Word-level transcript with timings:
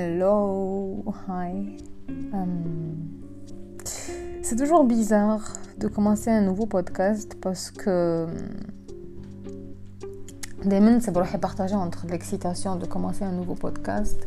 Hello, 0.00 1.02
hi. 1.26 1.76
Hum, 2.32 2.94
c'est 4.42 4.54
toujours 4.54 4.84
bizarre 4.84 5.54
de 5.76 5.88
commencer 5.88 6.30
un 6.30 6.42
nouveau 6.42 6.66
podcast 6.66 7.36
parce 7.42 7.72
que 7.72 8.28
hum, 8.28 8.30
Damon, 10.64 11.00
c'est 11.00 11.10
pour 11.10 11.22
partager 11.40 11.74
entre 11.74 12.06
l'excitation 12.06 12.76
de 12.76 12.86
commencer 12.86 13.24
un 13.24 13.32
nouveau 13.32 13.56
podcast, 13.56 14.24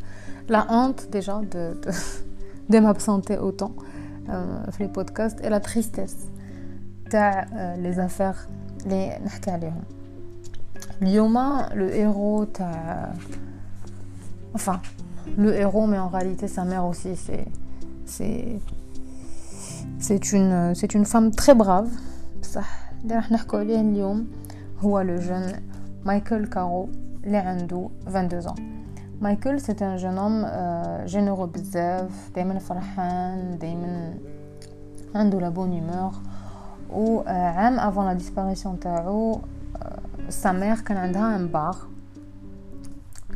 la 0.49 0.67
honte 0.69 1.07
déjà 1.09 1.39
de, 1.39 1.79
de, 2.67 2.79
m'absenter 2.81 3.37
autant 3.37 3.73
euh, 4.27 4.65
les 4.77 4.89
podcasts 4.89 5.39
et 5.41 5.47
la 5.49 5.61
tristesse. 5.61 6.27
De 7.09 7.15
euh, 7.15 7.77
les 7.77 7.97
affaires 7.97 8.49
les 8.85 9.13
le 11.75 11.95
héros 11.95 12.45
enfin 14.53 14.81
le 15.36 15.54
héros 15.54 15.86
mais 15.86 15.98
en 15.98 16.08
réalité 16.08 16.48
sa 16.48 16.64
mère 16.64 16.84
aussi 16.86 17.16
c'est 17.16 17.46
c'est 18.04 18.58
c'est 19.98 20.32
une 20.32 20.74
c'est 20.74 20.92
une 20.94 21.04
femme 21.04 21.30
très 21.30 21.54
brave 21.54 21.90
بصح 22.42 22.90
اللي 23.02 23.14
راح 23.14 23.32
نحكوا 23.32 23.58
عليه 23.58 23.80
اليوم 23.80 24.26
هو 24.80 25.04
le 25.04 25.20
jeune 25.20 25.52
Michael 26.08 26.54
Caro 26.54 26.88
اللي 27.24 27.36
عنده 27.36 27.88
22 28.08 28.42
ans 28.48 28.60
مايكل 29.20 29.60
سي 29.60 29.72
ان 29.72 29.96
جون 29.96 30.16
homme 30.16 30.46
جينيرو 31.04 31.46
بزاف 31.46 32.30
دايما 32.34 32.58
فرحان 32.58 33.58
دايما 33.58 34.14
عنده 35.14 35.40
لا 35.40 35.48
بون 35.48 35.72
هيمور 35.72 36.12
و 36.90 37.20
عام 37.26 37.80
افون 37.80 38.06
لا 38.06 38.12
ديسباريسيون 38.12 38.80
تاعو 38.80 39.40
سا 40.28 40.52
مير 40.52 40.80
كان 40.80 40.96
عندها 40.96 41.36
ان 41.36 41.48
بار 41.48 41.76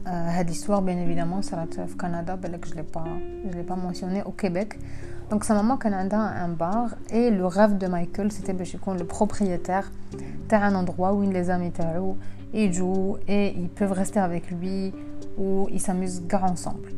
هاد 0.06 0.48
ليستوار 0.48 0.80
بيان 0.80 0.98
ايفيدامون 0.98 1.42
صارت 1.42 1.80
في 1.80 1.96
كندا 1.96 2.34
بالك 2.34 2.66
جو 2.69 2.74
لي 2.74 2.83
با 2.83 3.05
جو 3.44 3.50
لي 3.50 3.62
با 3.62 3.74
مونسيوني 3.74 4.22
او 4.22 4.33
كيبيك 4.33 4.78
دونك 5.30 5.44
سا 5.44 5.55
مامان 5.55 5.78
كان 5.78 5.94
عندها 5.94 6.44
ان 6.44 6.55
بار 6.55 6.91
اي 7.12 7.30
لو 7.30 7.48
غاف 7.48 7.70
دو 7.72 7.88
مايكل 7.88 8.30
سيتي 8.30 8.52
باش 8.52 8.74
يكون 8.74 8.96
لو 8.96 9.06
بروبريتير 9.06 9.84
تاع 10.48 10.69
ان 10.69 10.77
اندروا 10.77 11.08
وين 11.08 11.33
لي 11.33 11.44
زامي 11.44 11.70
تاعو 11.70 12.16
يجوا 12.55 13.16
et 13.19 13.55
ils 13.56 13.69
peuvent 13.80 13.98
rester 14.02 14.20
avec 14.20 14.50
lui 14.50 14.92
ou 15.38 15.69
ils 15.70 15.80
s'amusent 15.80 16.22
gars 16.33 16.44
ensemble 16.52 16.92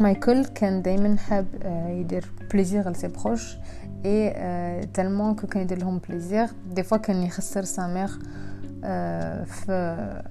مايكل 0.00 0.44
كان 0.44 0.82
دايما 0.82 1.16
حاب 1.16 1.46
يدير 1.88 2.24
بليزير 2.52 2.90
لسي 2.90 3.08
بروش 3.08 3.56
اي 4.04 4.86
تالمون 4.94 5.34
كو 5.34 5.46
كان 5.46 5.62
يدير 5.62 5.78
لهم 5.78 6.00
بليزير 6.08 6.46
دي 6.74 6.82
فوا 6.82 6.98
كان 6.98 7.22
يخسر 7.22 7.64
سا 7.64 7.86
مير 7.86 8.08
في 9.44 10.22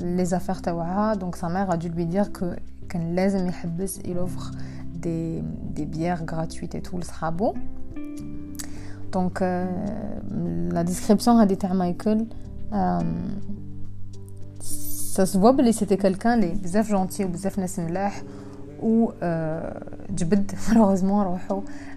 les 0.00 0.34
affaires 0.34 0.62
Tawaha, 0.62 1.16
donc 1.16 1.36
sa 1.36 1.48
mère 1.48 1.70
a 1.70 1.76
dû 1.76 1.88
lui 1.88 2.06
dire 2.06 2.32
que 2.32 2.56
il 4.04 4.18
offre 4.18 4.52
des, 4.94 5.42
des 5.42 5.84
bières 5.84 6.24
gratuites 6.24 6.74
et 6.74 6.80
tout 6.80 6.96
le 6.96 7.02
srabo. 7.02 7.54
Donc 9.10 9.42
euh, 9.42 9.66
la 10.70 10.84
description 10.84 11.38
a 11.38 11.46
dit 11.46 11.58
Michael, 11.72 12.26
euh, 12.72 13.00
ça 14.60 15.26
se 15.26 15.38
voit 15.38 15.54
que 15.54 15.72
c'était 15.72 15.96
quelqu'un 15.96 16.36
de 16.36 16.48
bzaf 16.48 16.88
gentil 16.88 17.24
ou 17.24 17.28
bzaf 17.28 17.56
nasmlah 17.56 18.10
ou 18.82 19.12
euh, 19.22 19.70
malheureusement 20.68 21.38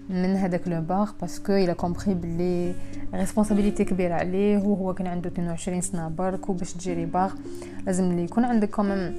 من 0.10 0.36
هذاك 0.36 0.68
لو 0.68 0.82
باغ 0.82 1.12
باسكو 1.22 1.54
إلى 1.54 1.74
كومبري 1.74 2.14
بلي 2.14 2.74
ريسبونسابيلتي 3.14 3.86
كبيرة 3.86 4.14
عليه 4.14 4.58
وهو 4.58 4.94
كان 4.94 5.08
عنده 5.08 5.30
22 5.30 5.82
سنة 5.82 6.08
برك 6.08 6.50
وباش 6.50 6.74
تجيري 6.74 7.06
باغ 7.06 7.34
لازم 7.86 8.12
لي 8.12 8.24
يكون 8.24 8.46
عندك 8.46 8.70
كوميم 8.70 9.18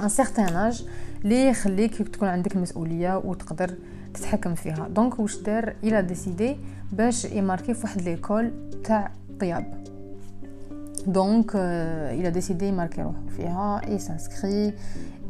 ان 0.00 0.08
سيغتان 0.08 0.56
اج 0.56 0.84
لي 1.24 1.48
يخليك 1.48 2.02
تكون 2.02 2.28
عندك 2.28 2.56
المسؤوليه 2.56 3.16
وتقدر 3.16 3.74
تتحكم 4.14 4.54
فيها. 4.54 4.88
دونك 4.88 5.18
واش 5.18 5.36
دار؟ 5.36 5.74
إلى 5.84 6.02
ديسيدي 6.02 6.56
باش 6.92 7.24
يماركي 7.24 7.74
في 7.74 7.82
واحد 7.82 8.02
ليكول 8.02 8.52
تاع 8.84 9.10
طياب. 9.40 9.82
Donc, 11.06 11.54
euh, 11.54 12.30
décidé 12.30 12.70
de 12.70 12.76
marquer 12.76 13.04
et 13.88 13.98
s'inscrit 13.98 14.72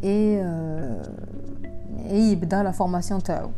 et, 0.02 0.38
euh, 0.42 1.02
et 2.10 2.18
il 2.18 2.36
bda 2.36 2.62
la 2.62 2.72
formation 2.72 3.18
تاعو. 3.20 3.50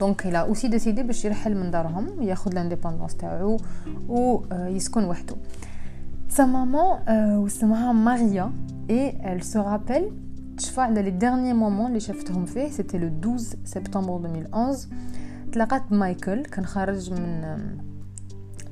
Donc, 0.00 0.22
il 0.24 0.36
aussi 0.48 0.68
décidé 0.68 1.02
باش 1.02 1.24
يرحل 1.24 1.54
من 1.54 1.70
دارهم 1.70 2.22
ياخذ 2.22 2.54
لانديبوندونس 2.54 3.16
تاعو 3.16 3.56
و 4.08 4.40
يسكن 4.52 5.04
وحده. 5.04 5.36
Sa 6.28 6.46
maman 6.46 7.00
euh, 7.08 7.46
اسمها 7.46 7.92
ماريا 7.92 8.52
et 8.88 9.14
elle 9.22 9.42
se 9.44 9.58
rappelle 9.58 10.12
تشفى 10.56 10.80
على 10.80 11.02
les 11.02 11.12
derniers 11.12 11.54
moments 11.54 11.86
اللي 11.86 12.00
شفتهم 12.00 12.44
فيه 12.44 12.68
c'était 12.68 12.98
le 12.98 13.10
12 13.10 13.56
septembre 13.64 14.10
2011 14.10 14.88
تلاقات 15.52 15.82
بمايكل 15.90 16.42
كان 16.42 16.66
خارج 16.66 17.12
من 17.12 17.58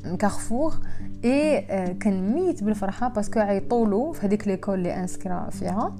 من 0.04 0.16
كارفور 0.16 0.74
اي 1.24 1.60
كان 2.00 2.34
ميت 2.34 2.64
بالفرحه 2.64 3.08
باسكو 3.08 3.40
عيطولو 3.40 4.12
في 4.12 4.26
هذيك 4.26 4.48
ليكول 4.48 4.74
اللي 4.74 5.00
انسكرا 5.00 5.50
فيها 5.50 5.96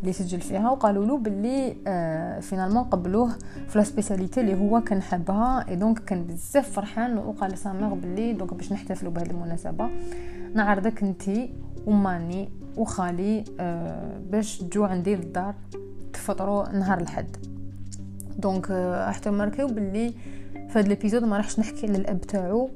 اللي 0.00 0.12
سجل 0.12 0.40
فيها 0.40 0.70
وقالوا 0.70 1.06
له 1.06 1.18
باللي 1.18 1.76
آه 1.86 2.40
فينالمون 2.40 2.84
قبلوه 2.84 3.28
في 3.68 3.78
لا 3.78 3.84
سبيسياليتي 3.84 4.40
اللي 4.40 4.54
هو 4.60 4.80
كان 4.80 5.02
حبها 5.02 5.68
اي 5.68 5.76
دونك 5.76 5.98
كان 5.98 6.24
بزاف 6.24 6.70
فرحان 6.70 7.18
وقال 7.18 7.50
لسامير 7.50 7.94
باللي 7.94 8.32
دونك 8.32 8.54
باش 8.54 8.72
نحتفلوا 8.72 9.12
بهذه 9.12 9.30
المناسبة 9.30 9.90
نعرضك 10.54 11.02
انتي 11.02 11.54
وماني 11.86 12.48
وخالي 12.76 13.44
آه 13.60 14.18
باش 14.30 14.58
تجوا 14.58 14.86
عندي 14.86 15.16
للدار 15.16 15.54
تفطروا 16.12 16.68
نهار 16.68 17.00
الحد. 17.00 17.36
دونك 18.38 18.70
آه 18.70 19.10
حتى 19.10 19.30
ماركيو 19.30 19.66
باللي 19.66 20.14
في 20.52 20.78
هذا 20.78 20.86
الابيزود 20.86 21.22
ما 21.22 21.36
راحش 21.36 21.60
نحكي 21.60 21.86
للأب 21.86 22.20
تاعو 22.20 22.70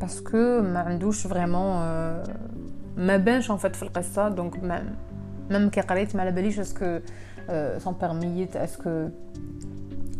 باسكو 0.00 0.60
ما 0.60 0.78
عندوش 0.78 1.26
فريمون 1.26 1.76
ما 2.96 3.16
بانش 3.16 3.50
ان 3.50 3.56
في 3.56 3.82
القصة 3.82 4.28
دونك 4.28 4.64
ما 4.64 4.94
ميم 5.58 5.70
كي 5.70 5.80
قريت 5.80 6.16
ما 6.16 6.22
على 6.22 6.30
باليش 6.30 6.58
اسكو 6.58 6.98
سون 7.78 7.94
بير 8.00 8.12
ميت 8.12 8.56
اسكو 8.56 9.08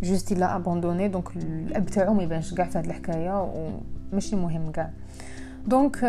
جوست 0.03 0.32
لا 0.32 0.56
ابوندوني 0.56 1.09
دونك 1.09 1.37
الاب 1.37 1.87
تاعو 1.87 2.15
ما 2.15 2.22
يبانش 2.22 2.54
كاع 2.54 2.69
في 2.69 2.78
هاد 2.78 2.84
الحكاية 2.84 3.53
وماشي 4.12 4.37
مهم 4.37 4.70
كاع 4.70 4.91
دونك 5.66 6.04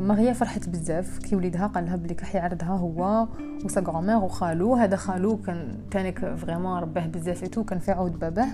ماريا 0.00 0.32
فرحت 0.32 0.68
بزاف 0.68 1.18
كي 1.18 1.36
وليدها 1.36 1.66
قال 1.66 1.84
لها 1.84 1.96
بلي 1.96 2.16
راح 2.20 2.34
يعرضها 2.34 2.68
هو 2.68 3.26
وسا 3.64 3.80
غرامير 3.80 4.16
وخالو 4.16 4.74
هذا 4.74 4.96
خالو 4.96 5.36
كان 5.36 5.78
تانيك 5.90 6.34
فريمون 6.34 6.80
رباه 6.80 7.06
بزاف 7.06 7.42
ايتو 7.42 7.64
كان 7.64 7.78
في 7.78 7.90
عود 7.90 8.18
باباه 8.18 8.48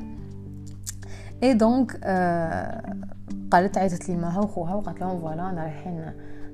اي 1.43 1.55
دونك 1.55 1.93
قالت 3.53 3.79
عيطت 3.79 4.09
لي 4.09 4.17
ماها 4.17 4.41
وخوها 4.41 4.75
وقالت 4.75 5.01
لهم 5.01 5.21
فوالا 5.21 5.51
أنا 5.51 5.63
رايحين 5.63 6.13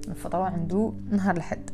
نفطروا 0.09 0.45
عنده 0.45 0.93
نهار 1.11 1.37
الحد 1.37 1.71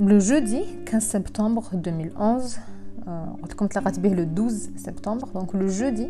لو 0.00 0.18
جودي 0.18 0.64
15 0.92 0.98
سبتمبر 0.98 1.62
2011 1.72 2.60
قلت 3.42 3.52
لكم 3.52 3.66
تلاقات 3.66 4.00
به 4.00 4.08
لو 4.08 4.22
12 4.22 4.56
سبتمبر 4.76 5.28
دونك 5.28 5.54
لو 5.54 5.66
جودي 5.66 6.08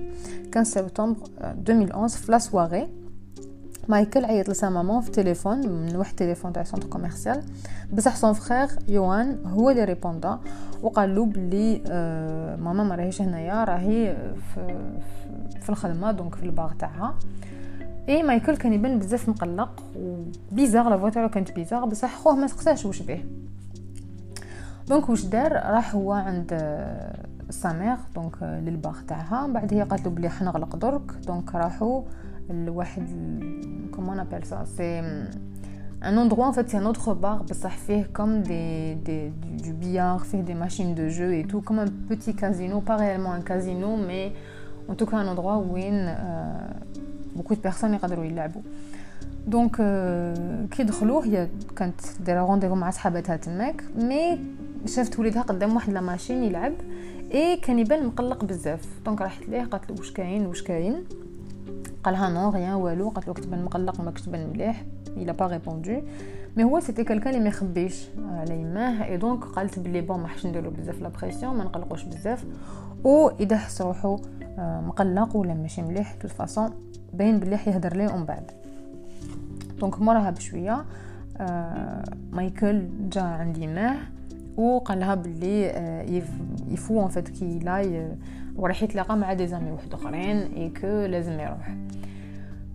15 0.54 0.65
سبتمبر 0.65 1.19
2011 1.41 2.19
في 2.19 2.32
لا 2.32 2.38
سواري 2.38 2.88
مايكل 3.88 4.25
عيط 4.25 4.50
لسا 4.50 4.69
مامون 4.69 5.00
في 5.00 5.10
تليفون 5.10 5.59
من 5.69 5.97
واحد 5.97 6.10
التليفون 6.10 6.53
تاع 6.53 6.65
سونتر 6.65 6.88
كوميرسيال 6.88 7.43
بصح 7.93 8.16
سون 8.16 8.32
فخير 8.32 8.69
يوان 8.88 9.38
هو 9.47 9.71
اللي 9.71 9.84
ريبوندا 9.84 10.38
وقال 10.82 11.15
له 11.15 11.25
بلي 11.27 11.82
ماما 12.60 12.84
ما 12.84 12.94
راهيش 12.94 13.22
هنايا 13.22 13.65
راهي 13.65 14.16
في, 14.54 14.91
في 15.60 15.69
الخدمه 15.69 16.12
دونك 16.12 16.34
في 16.34 16.43
الباغ 16.43 16.72
تاعها 16.72 17.15
اي 18.09 18.23
مايكل 18.23 18.58
كان 18.58 18.73
يبان 18.73 18.99
بزاف 18.99 19.29
مقلق 19.29 19.84
وبيزار 19.99 20.90
لا 20.90 20.97
فوا 20.97 21.28
كانت 21.28 21.52
بيزار 21.52 21.85
بصح 21.85 22.16
خوه 22.16 22.35
ما 22.35 22.47
سقساش 22.47 22.85
واش 22.85 23.02
به 23.02 23.23
دونك 24.87 25.09
واش 25.09 25.25
دار 25.25 25.52
راح 25.52 25.96
هو 25.96 26.11
عند 26.11 26.53
سامير 27.49 27.96
دونك 28.16 28.43
للباغ 28.43 29.02
تاعها 29.08 29.47
بعد 29.47 29.73
هي 29.73 29.81
قالت 29.81 30.05
له 30.05 30.11
بلي 30.11 30.29
حنغلق 30.29 30.75
درك 30.75 31.11
دونك 31.28 31.55
راحوا 31.55 32.02
لواحد 32.49 33.08
كومون 33.96 34.20
ابل 34.20 34.43
سا 34.46 34.66
سي 34.66 34.99
ان 36.03 36.17
اندروا 36.17 36.52
en 36.52 36.53
fait 36.53 36.70
c'est 36.70 36.78
un 36.78 36.85
autre 36.85 37.14
bar 37.14 37.43
بصح 37.49 37.78
فيه 37.78 38.09
comme 38.14 38.41
des, 38.41 38.96
des 39.05 39.29
du, 39.29 39.64
du 39.64 39.73
billard 39.73 40.25
فيه 40.25 40.41
des 40.41 40.53
machines 40.53 40.96
de 40.96 41.09
jeu 41.09 41.34
et 41.34 41.46
tout 41.46 41.61
comme 41.61 41.79
un 41.79 41.91
petit 42.09 42.35
casino 42.35 42.81
pas 42.81 42.97
réellement 42.97 43.31
un 43.31 43.41
casino 43.41 43.96
mais 44.08 44.34
en 44.90 44.96
tout 44.96 45.05
cas 45.05 45.17
un 45.17 45.28
endroit 45.28 45.58
وين 45.58 46.08
euh, 46.08 46.86
beaucoup 47.38 47.54
de 47.54 47.70
personnes 47.70 47.94
يقدروا 47.94 48.24
يلعبوا. 48.24 48.62
دونك 49.46 49.76
euh, 49.76 50.76
كي 50.76 50.82
دخلوا 50.82 51.24
هي 51.24 51.48
كانت 51.76 52.00
دايرة 52.26 52.40
رونديفو 52.40 52.74
مع 52.74 52.90
صحاباتها 52.90 53.36
تماك 53.36 53.84
مي 53.96 54.38
شافت 54.86 55.18
وليدها 55.18 55.42
قدام 55.42 55.74
واحد 55.74 55.92
لا 55.92 56.00
ماشين 56.00 56.44
يلعب 56.44 56.72
اي 57.34 57.56
كان 57.56 57.78
يبان 57.78 58.06
مقلق 58.06 58.44
بزاف. 58.44 58.80
دونك 59.04 59.20
راحت 59.20 59.48
ليه 59.48 59.64
قالت 59.64 59.90
له 59.90 59.96
واش 59.98 60.12
كاين 60.12 60.46
واش 60.46 60.62
كاين؟ 60.62 61.04
قالها 62.04 62.28
نو 62.28 62.50
غيان 62.50 62.74
والو. 62.74 63.08
قالت 63.08 63.28
له 63.28 63.34
كتبان 63.34 63.64
مقلق 63.64 64.00
ما 64.00 64.10
كتبان 64.10 64.50
مليح. 64.52 64.84
A 65.18 65.32
pas 65.32 65.48
répondu. 65.48 65.96
mais 66.56 66.62
هو 66.62 66.80
c'était 66.80 67.04
quelqu'un 67.04 67.26
اللي 67.26 67.40
ما 67.40 67.48
يخبيش 67.48 68.04
على 68.18 68.60
يماه. 68.60 69.04
اي 69.04 69.16
دونك 69.16 69.44
قالت 69.44 69.78
بلي 69.78 70.00
بون 70.00 70.20
ما 70.20 70.28
حش 70.28 70.46
نديرو 70.46 70.70
بزاف 70.70 71.00
لا 71.00 71.08
بريسيون 71.08 71.56
ما 71.56 71.64
نقلقوش 71.64 72.02
بزاف. 72.04 72.44
و 73.04 73.28
اذا 73.28 73.56
حس 73.56 73.82
روحو 73.82 74.18
مقلق 74.59 75.37
ولا 75.37 75.55
ماشي 75.55 75.83
مليح 75.83 76.13
توت 76.13 76.31
فاصون 76.31 76.71
باين 77.15 77.41
بلي 77.41 77.57
حيهدر 77.57 77.97
ليه 77.97 78.13
ومن 78.13 78.25
بعد. 78.25 78.51
دونك 79.81 80.01
موراها 80.01 80.31
بشوية 80.31 80.84
مايكل 82.33 82.89
جا 83.10 83.22
عندي 83.22 83.66
ماه 83.66 83.97
وقال 84.57 85.01
لها 85.01 85.15
بلي 85.15 85.63
يفو 86.69 87.05
ان 87.05 87.09
فيت 87.09 87.28
كي 87.28 87.59
لاي 87.59 88.16
وراح 88.57 88.83
يتلاقى 88.83 89.16
مع 89.16 89.33
دي 89.33 89.47
زامي 89.47 89.71
واحد 89.71 89.95
آخرين 89.95 90.37
اي 90.37 90.71
كو 90.81 90.87
لازم 90.87 91.33
يروح. 91.33 91.77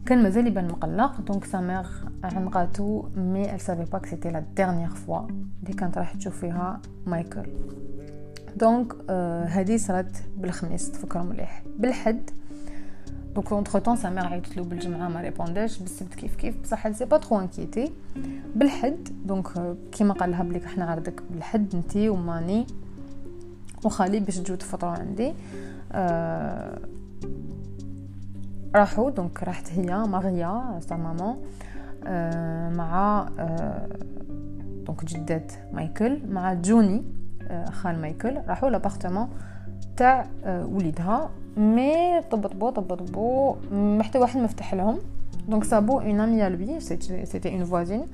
كان 0.05 0.23
مازال 0.23 0.47
يبان 0.47 0.67
مقلق 0.67 1.21
دونك 1.21 1.45
سا 1.45 1.59
ميغ 1.61 1.89
عنقاتو 2.23 3.05
مي 3.15 3.55
ال 3.55 3.61
سافي 3.61 3.91
با 3.91 4.01
سيتي 4.05 4.29
لا 4.29 4.43
ديرنيير 4.55 4.89
فوا 4.89 5.19
اللي 5.63 5.73
كانت 5.73 5.97
راح 5.97 6.13
تشوف 6.13 6.39
فيها 6.39 6.81
مايكل. 7.07 7.45
دونك 8.55 8.93
آه 9.09 9.45
هذه 9.45 9.77
صرات 9.77 10.17
بالخميس 10.37 10.91
تفكروا 10.91 11.23
مليح. 11.23 11.63
بالحد 11.79 12.29
دونك 13.35 13.51
اونتر 13.51 13.79
طون 13.79 13.95
سا 13.95 14.09
ميغ 14.09 14.25
عيطت 14.25 14.57
له 14.57 14.63
بالجمعه 14.63 15.09
ما 15.09 15.21
ريبونداش 15.21 15.79
بالسبت 15.79 16.13
كيف 16.13 16.35
كيف 16.35 16.61
بصح 16.61 16.91
سي 16.91 17.05
با 17.05 17.17
ترو 17.17 17.39
انكيتي 17.39 17.91
بالحد 18.55 19.09
دونك 19.25 19.47
كيما 19.91 20.13
قال 20.13 20.31
لها 20.31 20.43
بلي 20.43 20.65
إحنا 20.65 20.85
عرضك 20.85 21.23
بالحد 21.31 21.75
انتي 21.75 22.09
وماني 22.09 22.67
وخالي 23.85 24.19
باش 24.19 24.37
تجو 24.37 24.55
تفطروا 24.55 24.91
عندي. 24.91 25.33
آه 25.91 26.79
راحوا 28.75 29.09
دونك 29.09 29.43
راحت 29.43 29.71
هي 29.71 29.97
ماريا 29.97 30.79
سا 30.89 30.95
مامون 30.95 31.37
آه 32.05 32.69
مع 32.69 33.27
آه 33.39 33.89
دونك 34.85 35.05
جدات 35.05 35.51
مايكل 35.71 36.21
مع 36.29 36.53
جوني. 36.53 37.03
آه 37.49 37.69
خال 37.69 38.01
مايكل. 38.01 38.37
راحوا 38.47 38.69
لابارتمون 38.69 39.27
تاع 39.97 40.25
آه 40.45 40.65
وليدها. 40.65 41.29
مي 41.57 42.21
طبطبو 42.31 42.69
طبطبو 42.69 43.55
ما 43.71 44.03
حتى 44.03 44.19
واحد 44.19 44.39
ما 44.39 44.47
فتح 44.47 44.73
لهم 44.73 44.99
دونك 45.47 45.63
صابو 45.63 45.99
اون 45.99 46.19
امي 46.19 46.49
لوي 46.49 46.79
سيتي 46.79 47.55
اون 47.55 47.65
فوازين 47.65 48.05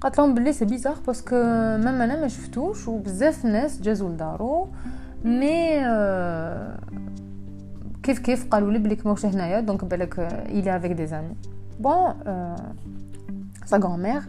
قالت 0.00 0.18
لهم 0.18 0.34
بلي 0.34 0.52
سي 0.52 0.64
بيزار 0.64 0.96
باسكو 1.06 1.36
مام 1.84 2.02
أنا 2.02 2.20
ما 2.20 2.28
شفتوش 2.28 2.88
وبزاف 2.88 3.44
ناس 3.44 3.80
جازوا 3.80 4.10
لدارو 4.10 4.68
مي 5.24 5.80
كيف 8.02 8.18
كيف 8.18 8.48
قالوا 8.48 8.72
لي 8.72 8.78
بليك 8.78 9.06
موش 9.06 9.26
هنايا 9.26 9.60
دونك 9.60 9.84
بالك 9.84 10.18
الي 10.18 10.76
افيك 10.76 10.92
دي 10.92 11.06
زامي 11.06 11.34
بون 11.80 12.14
سا 13.64 13.76
غرامير 13.76 14.22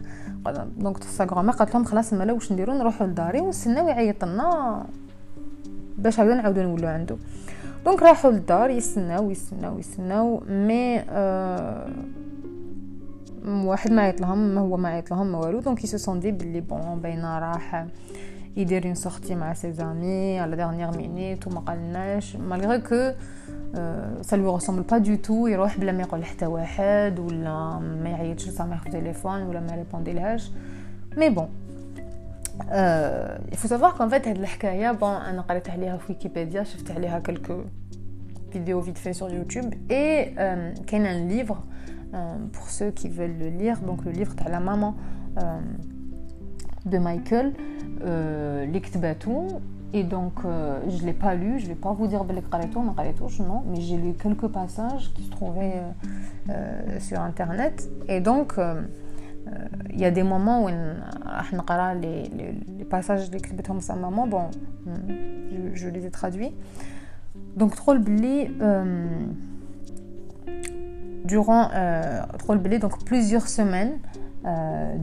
دونك 0.52 1.02
سا 1.02 1.24
غرامير 1.24 1.52
قالت 1.52 1.74
لهم 1.74 1.84
خلاص 1.84 2.12
مالا 2.12 2.32
واش 2.32 2.52
نديرو 2.52 2.72
نروحو 2.72 3.04
لداري 3.04 3.40
ونستناو 3.40 3.88
يعيط 3.88 4.24
لنا 4.24 4.86
باش 5.98 6.20
هكذا 6.20 6.34
نعاودو 6.34 6.62
نولو 6.62 6.88
عنده 6.88 7.16
دونك 7.84 8.02
راحوا 8.02 8.30
للدار 8.30 8.70
يستناو 8.70 9.30
يستناو 9.30 9.78
يستناو 9.78 10.42
مي 10.48 11.00
آه 11.10 11.88
واحد 13.44 13.92
ما 13.92 14.02
عيط 14.02 14.20
لهم 14.20 14.38
ما 14.38 14.60
هو 14.60 14.76
ما 14.76 14.88
عيط 14.88 15.10
لهم 15.10 15.32
ما 15.32 15.38
والو. 15.38 15.60
دونك 15.60 15.84
يسو 15.84 15.98
سون 15.98 16.20
دي 16.20 16.32
بلي 16.32 16.60
بون 16.60 17.00
باينه 17.02 17.38
راح 17.38 17.86
يدير 18.56 18.86
اون 18.86 18.94
سورتي 18.94 19.34
مع 19.34 19.54
سي 19.54 19.72
زامي 19.72 20.38
على 20.38 20.56
ديرنيير 20.56 20.96
مينيت 20.96 21.46
وما 21.46 21.60
قالناش. 21.60 22.36
مالغري 22.36 22.80
كو 22.80 23.12
سا 24.21 24.35
لو 24.35 24.55
ريسومبل 24.55 24.81
با 24.81 24.97
دو 24.97 25.15
تو 25.15 25.47
يروح 25.47 25.77
بلا 25.77 25.91
ما 25.91 26.01
يقول 26.01 26.25
حتى 26.25 26.45
واحد 26.45 27.19
ولا 27.19 27.79
ما 27.79 28.09
يعيطش 28.09 28.47
لسامير 28.47 28.77
في 28.77 28.87
التليفون 28.87 29.43
ولا 29.43 29.59
ما 29.59 29.75
ريبوندي 29.75 30.13
لهاش 30.13 30.51
مي 31.17 31.29
بون 31.29 31.49
il 33.51 33.57
faut 33.57 33.67
savoir 33.67 33.95
qu'en 33.95 34.09
fait 34.09 34.27
هاد 34.27 34.37
الحكايه 34.37 34.91
بون 34.91 35.09
انا 35.09 35.41
قريت 35.41 35.69
عليها 35.69 35.97
في 35.97 36.13
ويكيبيديا 36.13 36.63
شفت 36.63 36.91
عليها 36.91 37.19
كلكو 37.19 37.61
فيديو 38.51 38.83
vite 38.83 38.97
fait 38.97 39.13
sur 39.13 39.29
YouTube 39.29 39.73
et 39.89 40.33
euh, 40.37 40.83
كاين 40.87 41.05
un 41.05 41.27
livre 41.27 41.63
euh, 42.13 42.37
pour 42.53 42.69
ceux 42.69 42.91
qui 42.91 43.09
veulent 43.09 43.37
le 43.39 43.49
lire 43.49 43.77
donc 43.79 44.05
le 44.05 44.11
livre 44.11 44.35
تاع 44.35 44.47
la 44.47 44.59
maman 44.59 44.95
euh, 45.37 45.59
de 46.85 46.97
Michael 46.97 47.53
euh, 47.53 48.03
اللي 48.63 48.79
كتباتو 48.79 49.59
et 49.94 50.02
donc, 50.02 50.32
euh, 50.44 50.80
je 50.88 51.00
ne 51.00 51.06
l'ai 51.06 51.12
pas 51.12 51.36
lu, 51.36 51.60
je 51.60 51.64
ne 51.64 51.68
vais 51.68 51.74
pas 51.76 51.92
vous 51.92 52.08
dire 52.08 52.24
Belekareto, 52.24 52.80
Makaretouche, 52.80 53.38
non, 53.38 53.62
mais 53.68 53.80
j'ai 53.80 53.96
lu 53.96 54.14
quelques 54.14 54.48
passages 54.48 55.12
qui 55.14 55.22
se 55.22 55.30
trouvaient 55.30 55.76
euh, 55.76 56.50
euh, 56.50 56.98
sur 56.98 57.20
Internet. 57.20 57.88
Et 58.08 58.20
donc, 58.20 58.58
il 59.92 60.00
y 60.00 60.04
a 60.04 60.10
des 60.10 60.24
moments 60.24 60.64
où 60.64 60.68
on 60.68 60.94
ah, 61.24 61.94
les, 61.94 62.84
passages 62.90 63.30
d'écrit 63.30 63.54
de 63.54 63.62
sa 63.80 63.94
maman, 63.94 64.26
bon, 64.26 64.50
je, 65.74 65.88
les 65.88 66.06
ai 66.06 66.10
traduits. 66.10 66.52
Donc, 67.54 67.76
Troll 67.76 68.02
durant 71.24 71.70
euh, 71.72 72.22
donc 72.80 73.04
plusieurs 73.04 73.48
semaines, 73.48 73.98
euh, 74.44 74.96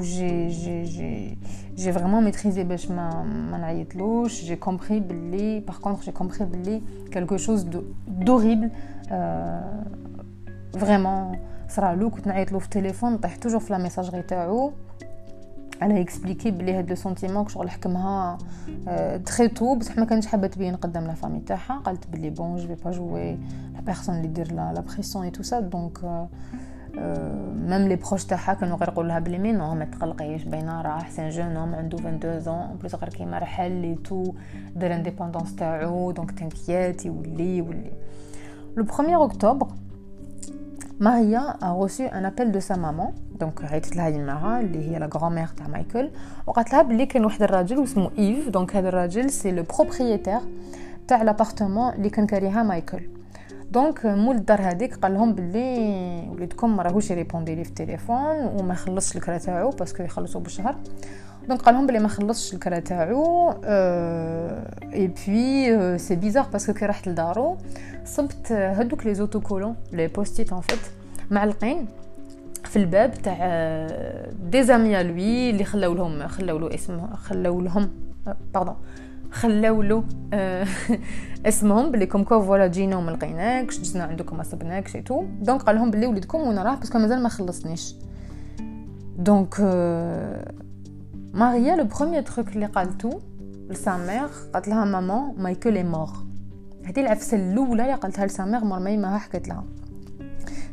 j'ai 0.00 0.50
j'ai 0.50 0.84
j'ai 0.84 1.38
j'ai 1.76 1.90
vraiment 1.90 2.20
maîtrisé 2.20 2.60
باش 2.60 2.90
ما 2.90 3.22
ما 3.22 3.58
نعيطلوش 3.58 4.50
j'ai 4.50 4.58
compris 4.68 5.00
بلي 5.00 5.62
par 5.70 5.80
contre 5.80 6.02
j'ai 6.02 6.12
compris 6.12 6.42
بلي 6.42 6.82
quelque 7.10 7.36
chose 7.36 7.66
d'horrible 8.26 8.70
vraiment 10.74 11.36
صرالو 11.68 12.10
كنت 12.10 12.26
نعيط 12.26 12.52
له 12.52 12.58
في 12.58 12.64
التليفون 12.64 13.12
نطيح 13.12 13.36
توجور 13.36 13.60
في 13.60 13.72
لا 13.72 13.78
ميساجري 13.78 14.22
تاعو 14.22 14.72
على 15.82 16.00
اكسبليكي 16.00 16.50
بلي 16.50 16.72
هاد 16.72 16.90
لو 16.90 16.96
سونتيمون 16.96 17.48
شغل 17.48 17.70
حكمها 17.70 18.38
تري 19.26 19.48
تو 19.48 19.74
بصح 19.74 19.98
ما 19.98 20.04
كانش 20.04 20.26
حابه 20.26 20.46
تبين 20.46 20.76
قدام 20.76 21.06
لا 21.06 21.14
فامي 21.14 21.40
تاعها 21.40 21.78
قالت 21.78 22.06
بلي 22.06 22.30
بون 22.30 22.56
جو 22.56 22.74
با 22.84 22.90
جوي 22.90 23.30
لا 23.74 23.80
بيرسون 23.86 24.14
اللي 24.14 24.28
دير 24.28 24.52
لا 24.52 24.80
بريسيون 24.80 25.24
اي 25.24 25.30
تو 25.30 25.42
سا 25.42 25.60
دونك 25.60 26.26
ميم 27.69 27.87
لي 27.87 27.95
بروش 27.95 28.25
تاعها 28.25 28.53
كانوا 28.53 28.77
غير 28.77 28.89
يقول 28.89 29.07
لها 29.07 29.19
بلي 29.19 29.37
مي 29.37 29.51
نو 29.51 29.75
ما 29.75 29.85
تقلقيش 29.85 30.43
باينه 30.43 30.81
راح 30.81 31.09
سي 31.09 31.29
جون 31.29 31.57
هوم 31.57 31.75
عنده 31.75 31.97
22 31.97 32.39
زون 32.39 32.55
اون 32.55 32.77
بليس 32.77 32.95
غير 32.95 33.09
كيما 33.09 33.39
رحل 33.39 33.71
لي 33.71 33.95
تو 33.95 34.33
دار 34.75 34.93
انديبوندونس 34.93 35.55
تاعو 35.55 36.11
دونك 36.11 36.31
تنكيات 36.31 37.05
يولي 37.05 37.57
يولي 37.57 37.91
لو 38.77 38.85
1 38.99 39.09
اوكتوبر 39.09 39.67
Maria 40.99 41.55
a 41.61 41.71
reçu 41.79 42.03
un 42.17 42.25
appel 42.25 42.51
de 42.51 42.59
sa 42.59 42.75
maman 42.75 43.13
دونك 43.39 43.63
عيطت 43.63 43.95
لها 43.95 44.07
يماها 44.07 44.59
اللي 44.59 44.91
هي 44.91 44.99
لا 44.99 45.09
غرامير 45.13 45.47
تاع 45.47 45.67
مايكل 45.67 46.11
وقالت 46.47 46.73
لها 46.73 46.81
بلي 46.81 47.05
كان 47.05 47.25
واحد 47.25 47.43
الراجل 47.43 47.77
واسمو 47.77 48.11
ايف 48.17 48.49
دونك 48.49 48.75
هذا 48.75 48.89
الراجل 48.89 49.29
سي 49.29 49.51
لو 49.51 49.63
بروبريتير 49.63 50.39
تاع 51.07 51.21
لابارتمون 51.21 51.93
اللي 51.93 52.09
كان 52.09 52.25
كاريها 52.25 52.63
مايكل 52.63 53.18
دونك 53.71 54.05
مول 54.05 54.35
الدار 54.35 54.61
هذيك 54.61 54.95
قال 54.95 55.13
لهم 55.13 55.33
بلي 55.33 56.27
وليدكم 56.29 56.79
راهوش 56.79 57.11
يريبوندي 57.11 57.55
لي 57.55 57.63
في 57.63 57.69
التليفون 57.69 58.45
وما 58.45 58.73
خلصش 58.73 59.15
الكرا 59.15 59.37
تاعو 59.37 59.69
باسكو 59.69 60.03
يخلصوا 60.03 60.41
بالشهر. 60.41 60.75
دونك 61.47 61.61
قال 61.61 61.75
لهم 61.75 61.87
بلي 61.87 61.99
ما 61.99 62.07
خلصش 62.07 62.53
الكرا 62.53 62.79
تاعو 62.79 63.49
اي 64.93 65.07
بوي 65.07 65.97
سي 65.97 66.15
بيزار 66.15 66.45
باسكو 66.53 66.73
كي 66.73 66.85
رحت 66.85 67.07
لدارو 67.07 67.57
صبت 68.05 68.51
هذوك 68.51 69.05
لي 69.05 69.13
زوتوكولون 69.13 69.75
لي 69.93 70.07
بوستيت 70.07 70.53
ان 70.53 70.61
فيت 70.61 70.79
معلقين 71.31 71.87
في 72.63 72.75
الباب 72.77 73.13
تاع 73.13 73.37
دي 74.51 74.63
زاميا 74.63 75.03
لوي 75.03 75.49
اللي 75.49 75.63
خلاو 75.63 75.93
لهم 75.93 76.27
خلاو 76.27 76.57
له 76.57 76.75
اسمه 76.75 77.15
خلاو 77.15 77.61
لهم 77.61 77.89
باردون 78.53 78.75
خلاو 79.31 79.81
له 79.81 80.03
اسمهم 81.45 81.91
بلي 81.91 82.05
كوم 82.05 82.23
كو 82.23 82.41
فوالا 82.41 82.67
جينا 82.67 82.97
وما 82.97 83.11
لقيناكش 83.11 83.79
جزنا 83.79 84.03
عندكم 84.03 84.37
ما 84.37 84.43
صبناكش 84.43 84.95
اي 84.95 85.01
تو 85.01 85.25
دونك 85.41 85.61
قال 85.61 85.75
لهم 85.75 85.91
بلي 85.91 86.07
وليدكم 86.07 86.47
وين 86.47 86.59
راه 86.59 86.75
باسكو 86.75 86.97
مازال 86.97 87.23
ما 87.23 87.29
خلصنيش 87.29 87.95
دونك 89.17 89.59
ماريا 91.33 91.75
لو 91.75 91.83
بروميير 91.83 92.21
تروك 92.21 92.47
اللي 92.47 92.65
قالتو 92.65 93.19
لسا 93.69 93.97
مير 93.97 94.29
قالت 94.53 94.67
لها 94.67 94.85
مامان 94.85 95.33
مايكل 95.37 95.75
اي 95.75 95.83
مور. 95.83 96.09
هذه 96.85 96.99
العفسة 96.99 97.37
الأولى 97.37 97.83
اللي 97.83 97.93
قالتها 97.93 98.25
لسا 98.25 98.45
مير 98.45 98.63
مرمي 98.63 98.97
ما 98.97 99.17
حكت 99.17 99.47
لها. 99.47 99.63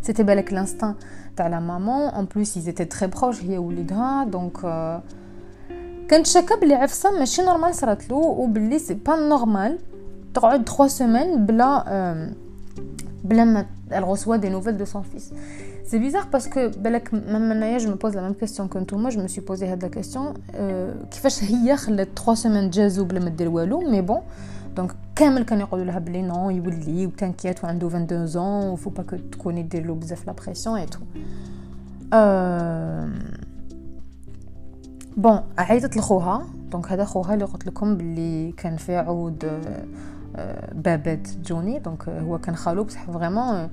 سيتي 0.03 0.23
بالك 0.23 0.53
لانستان 0.53 0.95
تاع 1.37 1.47
لا 1.47 1.61
مامون 1.61 2.03
اون 2.03 2.25
بلوس 2.35 2.57
ايزيتي 2.57 2.85
تري 2.85 3.11
بروش 3.11 3.45
هي 3.45 3.59
وليدها 3.59 4.25
دونك 4.25 4.65
كانت 6.09 6.27
شاكه 6.27 6.61
بلي 6.61 6.75
عفسه 6.75 7.19
ماشي 7.19 7.43
نورمال 7.43 7.75
صرات 7.75 8.11
له 8.11 8.17
وبلي 8.17 8.79
سي 8.79 8.95
با 8.95 9.17
نورمال. 9.17 9.79
تقعد 10.37 10.69
3 10.69 10.87
سيمين 10.87 11.47
بلا 11.47 11.85
بلا 13.25 13.45
ما 13.45 13.67
des 14.37 14.51
nouvelles 14.51 14.77
de 14.77 14.85
son 14.85 15.03
fils. 15.03 15.33
C'est 15.85 15.99
bizarre 15.99 16.27
parce 16.31 16.49
que 16.49 16.77
بالك 16.77 17.15
même 17.15 17.51
انايا 17.51 17.79
me 17.79 17.97
pose 17.97 18.15
la 18.15 18.23
même 18.23 18.35
question 18.35 18.69
que 18.69 18.79
نتوما 18.79 19.11
me 19.11 19.29
suis 19.29 19.41
posé 19.41 19.63
هاد 19.63 19.95
question 19.95 20.35
euh, 20.55 21.07
كيفاش 21.11 21.45
هي 21.45 21.77
خلات 21.77 22.09
3 22.17 22.35
سيمين 22.35 22.71
جازو 22.71 23.05
بلا 23.05 23.21
ما 23.21 23.31
دير 23.31 23.49
والو؟ 23.49 23.81
مي 23.81 24.01
بون 24.01 24.21
دونك 24.77 24.93
كامل 25.17 25.45
كانوا 25.45 25.67
يقولوا 25.67 25.85
لها 25.85 25.99
بلي 25.99 26.23
نو 26.23 26.51
يولي 26.51 27.07
وتنكيت 27.07 27.65
وعنده 27.65 27.87
22 27.87 28.27
زون 28.27 28.69
وفو 28.69 28.91
با 28.91 29.03
كو 29.03 29.17
تكوني 29.33 29.63
دير 29.63 29.87
له 29.87 29.95
بزاف 29.95 30.27
لا 30.27 30.33
بريسيون 30.33 30.77
اي 30.77 30.87
تو 30.87 30.99
أه 32.13 33.09
بون 35.16 35.40
عيطت 35.58 35.96
لخوها 35.96 36.46
دونك 36.70 36.92
هذا 36.92 37.04
خوها 37.04 37.35
اللي 37.35 37.44
قلت 37.44 37.66
لكم 37.66 37.96
باللي 37.96 38.52
كان 38.52 38.76
في 38.76 38.96
عود 38.96 39.44
بابات 40.73 41.28
جوني 41.44 41.78
دونك 41.78 42.08
هو 42.08 42.38
كان 42.38 42.56
خالو 42.56 42.85
بصح 42.85 43.11
فريمون 43.11 43.68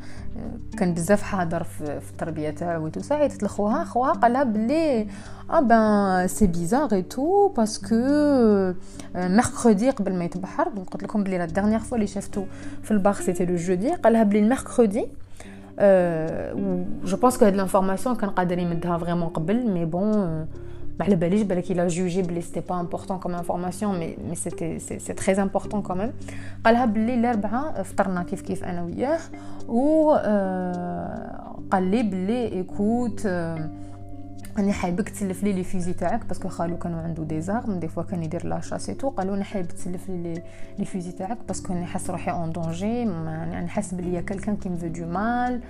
كان 0.77 0.93
بزاف 0.93 1.21
حاضر 1.21 1.63
في 1.63 2.11
التربيه 2.11 2.49
تاعو 2.49 2.91
سا 2.99 3.13
عيطت 3.15 3.43
لخوها 3.43 3.83
خوها 3.83 4.11
قالها 4.11 4.43
بلي 4.43 5.07
آه 5.49 5.59
بان 5.59 6.27
سي 6.27 6.47
بيزار 6.47 6.93
اي 6.93 7.01
تو 7.01 7.47
باسكو 7.47 7.95
ميركودي 9.15 9.89
قبل 9.89 10.13
ما 10.13 10.25
يتبحر 10.25 10.69
دونك 10.69 10.89
قلت 10.89 11.03
لكم 11.03 11.23
بلي 11.23 11.37
لا 11.37 11.45
ديرنيير 11.45 11.79
فوا 11.79 11.97
اللي 11.97 12.07
شفتو 12.07 12.43
في 12.83 12.91
الباغ 12.91 13.21
سيتي 13.21 13.45
لو 13.45 13.55
جودي 13.55 13.93
قالها 13.93 14.23
بلي 14.23 14.39
الميركودي 14.39 15.07
جو 17.05 17.17
بونس 17.17 17.37
كو 17.37 17.45
هاد 17.45 17.55
لانفورماسيون 17.55 18.15
كان 18.15 18.29
قادر 18.29 18.59
يمدها 18.59 18.97
فريمون 18.97 19.29
قبل 19.29 19.67
مي 19.67 19.85
بون 19.85 20.47
ما 20.98 21.04
على 21.04 21.16
باليش 21.16 21.42
بالك 21.42 21.72
il 21.72 21.80
a 21.80 21.88
jugé 21.88 22.26
بلي 22.26 22.42
c'était 22.42 22.66
pas 22.70 22.74
important 22.74 23.18
comme 23.18 23.34
information 23.34 23.92
mais 23.92 24.16
mais 24.28 24.36
c'était 24.44 24.78
c'est, 24.78 24.98
c'est 24.98 25.14
très 25.14 25.38
important 25.38 25.82
quand 25.82 25.96
même 25.96 26.12
قالها 26.64 26.84
بلي 26.84 27.14
الاربعاء 27.14 27.82
فطرنا 27.82 28.22
كيف 28.22 28.40
كيف 28.40 28.64
انا 28.64 28.82
وياه 28.82 29.18
و 29.68 30.10
قال 31.70 31.90
لي 31.90 32.02
بلي 32.02 32.52
ايكوت 32.52 33.26
انا 34.58 34.72
حايبك 34.72 35.08
تسلف 35.08 35.42
لي 35.44 35.52
لي 35.52 35.64
فيزي 35.64 35.92
تاعك 35.92 36.26
باسكو 36.26 36.48
خالو 36.48 36.76
كانوا 36.76 37.00
عنده 37.00 37.22
دي 37.22 37.40
زارم 37.40 37.78
دي 37.78 37.88
فوا 37.88 38.02
كان 38.02 38.22
يدير 38.22 38.46
لاش 38.46 38.68
تو 38.68 39.08
قالوا 39.08 39.36
انا 39.36 39.44
حايب 39.44 39.68
تسلف 39.68 40.08
لي 40.08 40.42
لي 40.78 40.84
فيزي 40.84 41.12
تاعك 41.12 41.38
باسكو 41.48 41.72
انا 41.72 41.86
حاس 41.86 42.10
روحي 42.10 42.30
اون 42.30 42.52
دونجي 42.52 42.98
يعني 42.98 43.68
حاس 43.68 43.94
بلي 43.94 44.22
كلكان 44.22 44.56
كي 44.56 44.68
مفو 44.68 44.86
دو 44.86 45.06
مال 45.06 45.60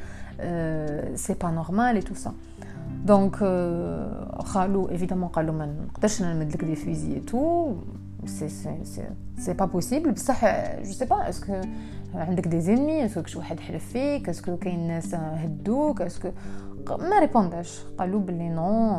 سي 1.19 1.35
با 1.35 1.51
نورمال 1.51 1.95
اي 1.95 2.03
تو 2.03 2.15
سا 2.15 2.33
دونك 3.05 3.37
خالو 4.45 4.89
ايفيدامون 4.89 5.29
قالوا 5.29 5.55
ما 5.55 5.67
نقدرش 5.67 6.23
نمد 6.23 6.53
لك 6.53 6.65
دي 6.65 6.77
فيزي 6.77 7.21
تو 7.21 7.75
سي 8.27 8.49
سي 8.49 8.85
سي 8.85 9.05
سي 9.39 9.53
با 9.53 9.65
بوسيبل 9.65 10.13
بصح 10.13 10.45
جو 10.83 10.93
سي 10.93 11.05
با 11.05 11.29
اسكو 11.29 11.61
عندك 12.15 12.49
دي 12.49 12.61
زينمي 12.61 13.05
اسكو 13.05 13.27
شي 13.27 13.39
واحد 13.39 13.61
حلف 13.61 13.89
فيك 13.93 14.29
اسكو 14.29 14.57
كاين 14.57 14.89
ناس 14.89 15.15
هدوك 15.15 16.03
اسكو 16.03 16.31
ما 16.89 17.19
ريبونداش 17.21 17.81
قالوا 17.99 18.21
بلي 18.21 18.49
نو 18.49 18.99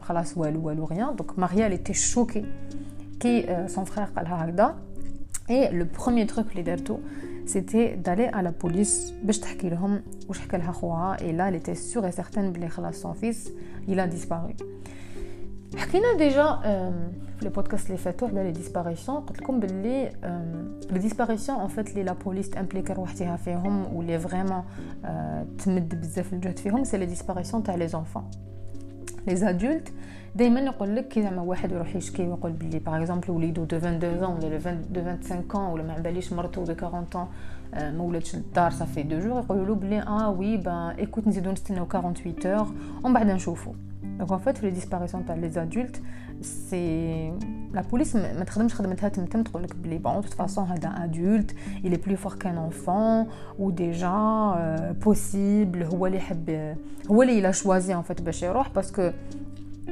خلاص 0.00 0.38
والو 0.38 0.66
والو 0.66 0.84
غيان 0.84 1.16
دونك 1.16 1.38
ماريا 1.38 1.66
اللي 1.66 1.76
تي 1.76 1.94
شوكي 1.94 2.44
كي 3.20 3.66
سون 3.68 3.84
فرير 3.84 4.08
قالها 4.16 4.44
هكذا 4.44 4.76
اي 5.50 5.70
لو 5.70 5.86
بروميير 5.98 6.28
تروك 6.28 6.50
اللي 6.50 6.62
دارتو 6.62 6.98
c'était 7.46 7.96
d'aller 7.96 8.28
à 8.32 8.42
la 8.42 8.52
police 8.64 9.12
باش 9.24 9.38
تحكي 9.38 9.68
لهم 9.68 10.02
واش 10.28 10.38
حكى 10.38 10.56
لها 10.56 10.72
خوها 10.72 11.16
et 11.16 11.32
là 11.32 11.50
elle 11.50 11.62
était 11.62 11.74
sûre 11.74 12.04
et 12.06 12.12
certaine 12.22 12.52
بلي 12.52 12.68
خلاص 12.68 13.06
son 13.06 13.14
fils 13.14 13.50
il 13.88 14.00
a 14.00 14.06
disparu 14.06 14.64
حكينا 15.76 16.16
ديجا 16.18 16.60
في 17.38 17.44
لي 17.44 17.48
بودكاست 17.48 17.86
اللي 17.86 17.98
فاتوا 17.98 18.28
على 18.28 18.42
لي 18.42 18.52
ديسباريسيون 18.52 19.20
قلت 19.20 19.42
لكم 19.42 19.60
باللي 19.60 20.12
لي 20.90 20.98
ديسباريسيون 20.98 21.60
ان 21.60 21.68
فيت 21.68 21.90
اللي 21.90 22.02
لا 22.02 22.12
بوليس 22.12 22.50
تامبليكي 22.50 22.92
روحتها 22.92 23.36
فيهم 23.36 23.96
واللي 23.96 24.18
فريمون 24.18 24.62
تمد 25.58 26.00
بزاف 26.00 26.32
الجهد 26.32 26.58
فيهم 26.58 26.84
سي 26.84 26.96
لي 26.98 27.06
ديسباريسيون 27.06 27.62
تاع 27.62 27.74
لي 27.74 27.88
زونفون 27.88 28.30
لي 29.26 29.36
زادولت 29.36 29.92
دائما 30.36 30.60
يقول 30.60 30.96
لك 30.96 31.08
كي 31.08 31.22
زعما 31.22 31.42
واحد 31.42 31.72
يروح 31.72 31.96
يشكي 31.96 32.22
ويقول 32.28 32.52
بلي 32.52 32.78
باغ 32.78 32.96
اكزومبل 32.96 33.30
وليدو 33.30 33.64
دو 33.64 33.76
22 33.76 34.20
ans 34.20 34.44
ولا 34.44 34.74
دو 34.90 35.04
25 35.04 35.44
ans 35.52 35.56
ولا 35.56 35.82
ما 35.82 35.98
باليش 35.98 36.32
مرتو 36.32 36.64
دو 36.64 36.72
40 36.72 37.06
ans 37.14 37.18
ما 37.74 38.02
ولاتش 38.02 38.36
للدار 38.36 38.70
صافي 38.70 39.02
دو 39.02 39.18
جور 39.18 39.38
يقولوا 39.38 39.66
له 39.66 39.74
بلي 39.74 40.02
اه 40.02 40.30
وي 40.30 40.56
با 40.56 40.94
ايكوت 40.98 41.26
نزيدو 41.28 41.50
نستناو 41.50 41.86
48 41.86 42.54
اور 42.56 42.66
ومن 43.04 43.14
بعد 43.14 43.30
نشوفو 43.30 43.72
دونك 44.18 44.32
ان 44.32 44.38
فيت 44.38 44.58
في 44.58 44.66
لي 44.66 44.72
ديسباريسيون 44.72 45.26
تاع 45.26 45.34
لي 45.34 45.50
زادولت 45.50 46.02
سي 46.42 47.32
لا 47.72 47.82
بوليس 47.90 48.16
ما 48.16 48.44
تخدمش 48.44 48.74
خدمتها 48.74 49.08
تمتم 49.08 49.42
تقول 49.42 49.62
لك 49.62 49.76
بلي 49.76 49.98
بون 49.98 50.20
توت 50.20 50.34
فاسون 50.34 50.64
هذا 50.64 50.88
ادولت 50.88 51.50
il 51.84 51.92
est 51.92 52.08
plus 52.08 52.16
fort 52.16 52.38
qu'un 52.38 52.56
enfant 52.56 53.26
ou 53.58 53.72
déjà 53.72 54.16
بوسيبل 55.04 55.82
هو 55.82 56.06
اللي 56.06 56.18
يحب 56.18 56.76
هو 57.10 57.22
اللي 57.22 57.40
لا 57.40 57.50
شوازي 57.50 57.94
ان 57.94 58.02
فيت 58.02 58.22
باش 58.22 58.42
يروح 58.42 58.68
باسكو 58.68 59.10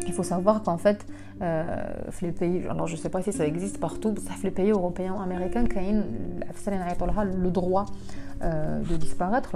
Il 0.07 0.13
faut 0.13 0.25
savoir 0.25 0.63
qu'en 0.63 0.77
fait, 0.77 1.07
euh, 1.41 1.65
les 2.23 2.33
pays, 2.33 2.67
alors 2.69 2.87
je 2.87 2.97
ne 2.97 2.99
sais 2.99 3.09
pas 3.09 3.23
si 3.23 3.33
ça 3.33 3.47
existe 3.47 3.79
partout, 3.79 4.15
les 4.43 4.51
pays 4.51 4.71
européens 4.71 5.15
ou 5.17 5.21
américains, 5.23 5.63
le 5.63 5.69
droit 5.69 5.85
euh, 5.93 6.43
de 6.45 6.53
disparaître, 6.53 7.25
le 7.45 7.51
droit 7.51 7.87
de 8.42 8.96
disparaître, 8.96 9.52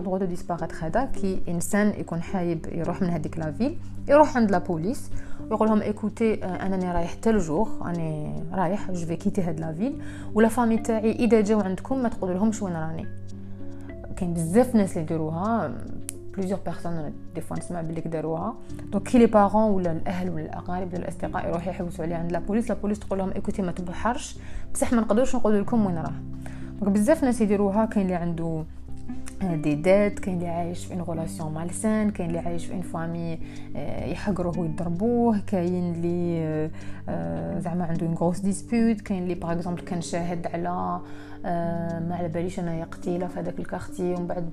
qui 1.13 1.27
est 1.27 1.43
une 1.47 1.61
scène 1.61 1.93
et 1.97 2.03
qu'on 2.03 2.17
il 2.17 2.59
يروح 2.71 3.01
من 3.01 3.09
هذيك 3.09 3.37
la 3.37 3.51
ville, 3.51 3.77
يروح 4.07 4.37
عند 4.37 4.51
la 4.51 4.59
police, 4.59 5.11
يقول 5.51 5.67
لهم 5.67 5.81
écoutez 5.81 6.43
أنا 6.43 6.93
رايح 6.93 7.15
tel 7.25 7.39
jour 7.39 7.85
أنا 7.85 8.33
رايح 8.53 8.91
je 8.91 9.05
vais 9.05 9.17
quitter 9.17 9.39
هاد 9.39 9.59
la 9.59 9.81
ville 9.81 10.01
ولا 10.35 10.47
فامي 10.47 10.77
تاعي 10.77 11.11
اذا 11.11 11.41
جاو 11.41 11.59
عندكم 11.59 12.03
ما 12.03 12.09
تقولوا 12.09 12.35
لهمش 12.35 12.61
وين 12.61 12.73
راني 12.73 13.07
كاين 14.15 14.33
بزاف 14.33 14.75
ناس 14.75 14.91
اللي 14.91 15.01
يديروها 15.01 15.73
بليزيور 16.37 16.59
بيرسون 16.65 17.13
دي 17.35 17.41
فوا 17.41 17.57
نسمع 17.57 17.81
بلي 17.81 18.01
داروها 18.01 18.55
دونك 18.91 19.07
كي 19.07 19.17
لي 19.17 19.25
بارون 19.25 19.71
ولا 19.71 19.91
الاهل 19.91 20.29
ولا 20.29 20.45
الاقارب 20.45 20.93
ولا 20.93 20.97
الاصدقاء 20.97 21.47
يروحوا 21.47 21.69
يحوسوا 21.69 22.05
عليه 22.05 22.15
عند 22.15 22.31
لا 22.31 22.39
بوليس 22.39 22.69
لا 22.69 22.75
بوليس 22.75 22.99
تقول 22.99 23.19
لهم 23.19 23.31
ايكوتي 23.31 23.61
ما 23.61 23.71
تبحرش 23.71 24.37
بصح 24.73 24.93
ما 24.93 25.01
نقدروش 25.01 25.35
نقول 25.35 25.61
لكم 25.61 25.85
وين 25.85 25.97
راه 25.97 26.13
دونك 26.83 26.95
بزاف 26.95 27.23
ناس 27.23 27.41
يديروها 27.41 27.85
كاين 27.85 28.05
اللي 28.05 28.15
عنده 28.15 28.63
دي 29.41 29.75
دات 29.75 30.19
كاين 30.19 30.37
اللي 30.37 30.47
عايش 30.47 30.85
في 30.85 30.93
ان 30.93 31.01
غولاسيون 31.01 31.53
مالسان 31.53 32.11
كاين 32.11 32.29
اللي 32.29 32.39
عايش 32.39 32.65
في 32.65 32.73
ان 32.73 32.81
فامي 32.81 33.39
يحقروه 34.11 34.59
ويضربوه 34.59 35.39
كاين 35.47 35.93
اللي 35.93 36.69
زعما 37.61 37.85
عنده 37.85 38.05
اون 38.05 38.15
غروس 38.15 38.39
كاين 39.01 39.23
اللي 39.23 39.35
باغ 39.35 39.51
اكزومبل 39.51 39.81
كان 39.81 40.01
شاهد 40.01 40.47
على 40.47 40.99
ما 41.43 42.15
على 42.15 42.27
باليش 42.27 42.59
أنايا 42.59 42.85
قتيلة 42.85 43.27
في 43.27 43.39
هذاك 43.39 43.59
الكارتي 43.59 44.13
ومن 44.13 44.27
بعد 44.27 44.49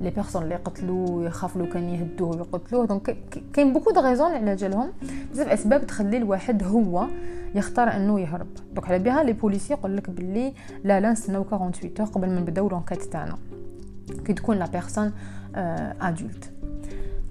لي 0.00 0.10
بيرسون 0.10 0.42
اللي 0.42 0.56
قتلوه 0.56 1.24
يخاف 1.24 1.56
لو 1.56 1.68
كان 1.68 1.88
يهدوه 1.88 2.36
ويقتلوه. 2.36 2.86
دونك 2.86 3.16
كاين 3.52 3.72
بوكو 3.72 3.90
دو 3.90 4.00
غيزون 4.00 4.32
على 4.32 4.56
جالهم. 4.56 4.92
بزاف 5.32 5.48
أسباب 5.48 5.86
تخلي 5.86 6.16
الواحد 6.16 6.64
هو 6.64 7.06
يختار 7.54 7.96
أنه 7.96 8.20
يهرب. 8.20 8.46
دونك 8.74 8.88
على 8.88 8.98
بها 8.98 9.22
لي 9.22 9.32
بوليسي 9.32 9.72
يقول 9.72 9.96
لك 9.96 10.10
باللي 10.10 10.52
لا 10.84 11.00
لا 11.00 11.12
نستناو 11.12 11.44
48 11.44 12.08
قبل 12.08 12.28
ما 12.28 12.40
نبداو 12.40 12.68
لونكيت 12.68 13.02
تاعنا. 13.02 13.36
كي 14.24 14.32
تكون 14.32 14.56
لا 14.56 14.66
بيرسون 14.66 15.12
ادولت 16.00 16.50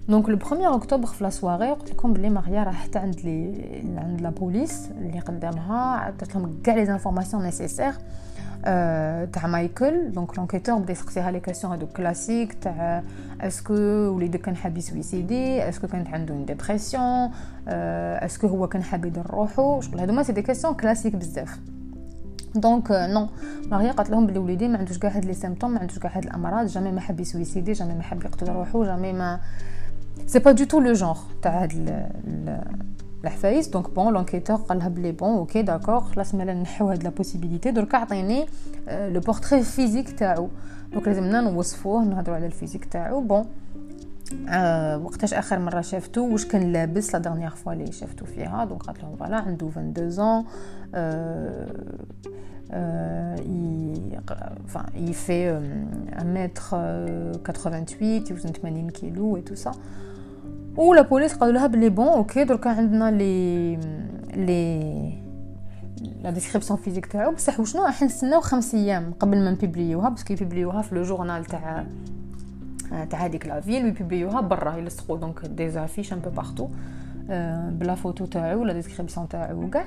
دونك 0.09 0.29
لو 0.29 0.37
1 0.51 0.61
اكتوبر 0.61 1.07
في 1.07 1.23
لا 1.23 1.29
سواري 1.29 1.71
قلت 1.71 1.91
لكم 1.91 2.13
بلي 2.13 2.29
ماريا 2.29 2.63
راحت 2.63 2.97
عند 2.97 3.19
لي 3.19 3.63
عند 3.97 4.21
لا 4.21 4.29
بوليس 4.29 4.89
اللي 4.91 5.19
قدامها 5.19 5.77
عطات 5.77 6.35
لهم 6.35 6.59
كاع 6.63 6.75
لي 6.75 6.91
انفورماسيون 6.91 7.43
نيسيسير 7.43 7.93
تاع 9.32 9.46
مايكل 9.46 10.10
دونك 10.12 10.38
لونكيتور 10.38 10.78
بدا 10.78 10.92
يسقسيها 10.92 11.30
لي 11.30 11.40
كاسيون 11.40 11.72
هادو 11.72 11.86
كلاسيك 11.86 12.52
تاع 12.52 13.02
اسكو 13.40 13.74
وليدك 13.74 14.40
كان 14.40 14.56
حاب 14.56 14.78
يسويسيدي 14.78 15.68
اسكو 15.68 15.86
كانت 15.86 16.08
عنده 16.08 16.34
اون 16.34 16.44
ديبرسيون 16.44 17.30
اسكو 17.66 18.46
هو 18.46 18.68
كان 18.68 18.82
حاب 18.82 19.04
يدير 19.04 19.26
روحو 19.30 19.80
شغل 19.80 20.00
هادو 20.00 20.12
ما 20.12 20.22
سي 20.22 20.32
دي 20.32 20.42
كاسيون 20.42 20.74
كلاسيك 20.74 21.16
بزاف 21.16 21.58
دونك 22.54 22.90
نو 22.90 23.28
ماريا 23.70 23.92
قالت 23.92 24.10
لهم 24.10 24.26
بلي 24.26 24.38
وليدي 24.38 24.68
ما 24.68 24.78
عندوش 24.78 24.98
كاع 24.98 25.10
هاد 25.10 25.24
لي 25.24 25.34
سيمبتوم 25.34 25.70
ما 25.70 25.80
عندوش 25.80 25.98
كاع 25.98 26.16
هاد 26.16 26.24
الامراض 26.24 26.66
جامي 26.66 26.92
ما 26.92 27.00
حب 27.00 27.20
يسويسيدي 27.20 27.72
جامي 27.72 27.94
ما 27.94 28.02
حب 28.02 28.24
يقتل 28.24 28.48
روحو 28.48 28.84
جامي 28.84 29.12
ما 29.12 29.40
سي 30.26 30.38
با 30.38 30.52
دو 30.52 30.64
تو 30.64 30.80
لو 30.80 30.92
جونغ 30.92 31.18
تاع 31.42 31.62
هاد 31.62 31.72
الحفايس 33.24 33.68
دونك 33.68 33.90
بون 33.90 34.12
لونكيتور 34.12 34.56
قال 34.56 34.78
لها 34.78 34.88
بلي 34.88 35.12
بون 35.12 35.28
اوكي 35.28 35.62
داكوغ 35.62 36.00
خلاص 36.00 36.34
مالا 36.34 36.54
نحيو 36.54 36.88
هاد 36.88 37.04
لا 37.04 37.10
بوسيبيليتي 37.10 37.70
درك 37.70 37.94
عطيني 37.94 38.46
لو 38.88 39.20
بورتري 39.20 39.62
فيزيك 39.62 40.10
تاعو 40.10 40.48
دونك 40.92 41.08
لازمنا 41.08 41.40
نوصفوه 41.40 42.04
نهضروا 42.04 42.36
على 42.36 42.46
الفيزيك 42.46 42.84
تاعو 42.84 43.20
بون 43.20 43.46
آه 44.48 44.98
وقتاش 44.98 45.34
اخر 45.34 45.58
مره 45.58 45.80
شافتو 45.80 46.32
واش 46.32 46.46
كان 46.46 46.72
لابس 46.72 47.14
لا 47.14 47.20
ديرنيير 47.20 47.50
فوا 47.50 47.72
اللي 47.72 47.92
شافتو 47.92 48.24
فيها 48.24 48.64
دونك 48.64 48.82
قالت 48.82 49.02
لهم 49.02 49.16
فوالا 49.16 49.36
عنده 49.36 49.68
22 49.68 50.18
ans 50.18 50.44
euh, 50.94 51.66
euh, 52.72 53.36
il, 53.44 54.20
enfin, 54.64 54.86
il 54.96 55.14
fait 55.14 55.48
euh, 55.48 55.60
1m88 56.20 58.30
يوزن 58.30 58.52
80 58.52 58.90
كيلو 58.90 59.38
et 59.38 59.42
tout 59.42 59.56
ça 59.56 59.72
ولا 60.77 61.01
بوليس 61.01 61.33
قالوا 61.33 61.53
لها 61.53 61.67
بلي 61.67 61.89
بون 61.89 62.07
أوكي 62.07 62.43
دركا 62.43 62.69
عندنا 62.69 63.11
لي 63.11 63.75
لي 64.35 65.25
لا 66.23 66.29
ديسكريبسيون 66.29 66.79
فيزيك 66.79 67.05
تاعو 67.05 67.31
بصح 67.31 67.59
وشنو 67.59 67.85
راح 67.85 68.03
نستناو 68.03 68.41
خمس 68.41 68.75
أيام 68.75 69.13
قبل 69.19 69.37
ما 69.37 69.51
نبيبليوها 69.51 70.09
باسكو 70.09 70.33
يبيبليوها 70.33 70.81
في 70.81 70.95
لو 70.95 71.03
جورنال 71.03 71.45
تاع 71.45 71.85
تاع 73.09 73.25
هذيك 73.25 73.47
لا 73.47 73.61
فيل 73.61 73.83
ويبيبليوها 73.83 74.41
برا 74.41 74.75
يلصقوا 74.75 75.17
دونك 75.17 75.45
دي 75.45 75.69
زافيش 75.69 76.13
ان 76.13 76.19
بو 76.19 76.29
بارتو 76.29 76.67
بلا 77.79 77.95
فوتو 77.95 78.25
تاعو 78.25 78.61
ولا 78.61 78.73
ديسكريبسيون 78.73 79.27
تاعو 79.27 79.63
وكاع 79.63 79.85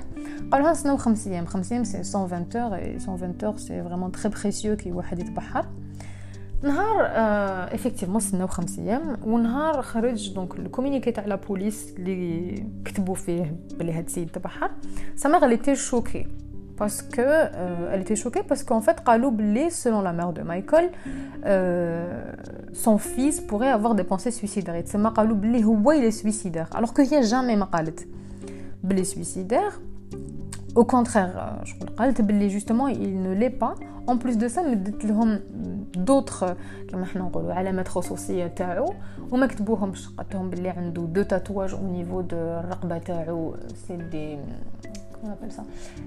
قالوا 0.51 0.71
نستناو 0.71 0.97
خمس 0.97 1.27
أيام 1.27 1.45
خمس 1.45 1.71
أيام 1.71 1.83
سي 1.83 1.97
120 1.97 2.45
اور 2.55 2.79
120 2.79 3.35
اور 3.43 3.57
سي 3.57 3.83
فريمون 3.83 4.11
تري 4.11 4.31
بريسيو 4.31 4.75
كي 4.75 4.91
واحد 4.91 5.19
يتبحر 5.19 5.65
نهار 6.64 7.06
افكتيفمون 7.74 8.16
استناو 8.16 8.46
خمس 8.46 8.78
ايام 8.78 9.16
ونهار 9.24 9.82
خرج 9.82 10.34
دونك 10.34 10.58
الكومونيكي 10.58 11.10
تاع 11.10 11.24
لا 11.24 11.34
بوليس 11.34 11.94
اللي 11.98 12.64
كتبوا 12.84 13.14
فيه 13.14 13.56
بلي 13.78 13.92
هاد 13.92 14.04
السيد 14.04 14.30
تبعها 14.30 14.70
سا 15.16 15.28
ميغ 15.28 15.40
elle 15.40 15.58
était 15.58 15.76
choquée 15.90 16.26
parce 16.78 17.02
que 17.02 17.20
euh, 17.20 17.92
elle 17.92 18.00
était 18.00 18.16
choquée 18.16 18.42
parce 18.42 18.62
qu'en 18.62 18.80
fait 18.80 19.00
قالوا 19.00 19.30
بلي 19.30 19.70
selon 19.70 20.00
la 20.02 20.12
mère 20.12 20.32
de 20.32 20.42
Michael 20.42 20.90
euh, 21.44 22.32
son 22.72 22.98
fils 22.98 23.40
pourrait 23.40 23.70
avoir 23.70 23.94
des 23.94 24.04
pensées 24.04 24.30
suicidaires 24.30 24.84
تسمى 24.84 25.10
قالوا 25.10 25.36
بلي 25.36 25.64
هو 25.64 25.92
il 25.92 26.04
est 26.04 26.24
suicidaire 26.24 26.68
alors 26.74 26.92
que 26.94 27.00
هي 27.00 27.22
jamais 27.22 27.56
ما 27.56 27.64
قالت 27.64 28.06
بلي 28.84 29.04
suicidaire 29.04 29.80
au 30.78 30.84
contraire 30.84 31.64
je 31.64 31.84
قالت 31.98 32.20
بلي 32.20 32.60
justement 32.60 32.88
il 32.88 33.22
ne 33.22 33.34
l'est 33.34 33.58
pas 33.64 33.74
En 34.09 34.17
plus 34.17 34.37
de 34.37 34.47
ça 34.55 34.59
مدت 34.59 35.05
لهم 35.05 35.39
دوطخ 35.95 36.45
كما 36.89 37.05
حنا 37.05 37.23
نقولوا 37.23 37.53
علامات 37.53 37.87
خصوصية 37.87 38.47
تاعو 38.47 38.93
وما 39.31 39.47
كتبوهمش 39.47 40.07
قالتهم 40.07 40.49
باللي 40.49 40.69
عنده 40.69 41.01
دو 41.01 41.21
تاتواج 41.21 41.73
أو 41.73 41.91
نيفو 41.91 42.21
دو 42.21 42.37
الرقبه 42.37 42.97
تاعو. 42.97 43.55
سي 43.87 43.97
دي 43.97 44.37
كما 45.21 45.49
سا 45.49 45.63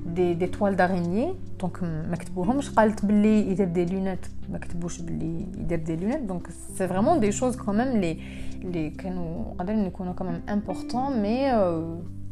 دي 0.07 0.35
دي 0.35 0.47
توال 0.47 0.77
داريني 0.77 1.35
دونك 1.61 1.83
ما 1.83 2.17
كتبوهمش 2.17 2.71
قالت 2.71 3.05
باللي 3.05 3.51
يدير 3.51 3.69
دي 3.69 3.85
لونات 3.85 4.27
ما 4.51 4.59
كتبوش 4.59 5.01
باللي 5.01 5.47
يدير 5.59 5.79
دي 5.79 5.97
لونات 5.97 6.21
دونك 6.21 6.49
سي 6.79 6.89
فريمون 6.89 7.21
دي 7.21 7.33
شوز 7.33 7.57
كوميم 7.57 7.89
لي 7.89 8.19
لي 8.63 8.91
كانوا 8.91 9.45
قادرين 9.59 9.87
يكونوا 9.87 10.13
كوميم 10.13 10.43
امبورطون 10.49 11.23
مي 11.23 11.53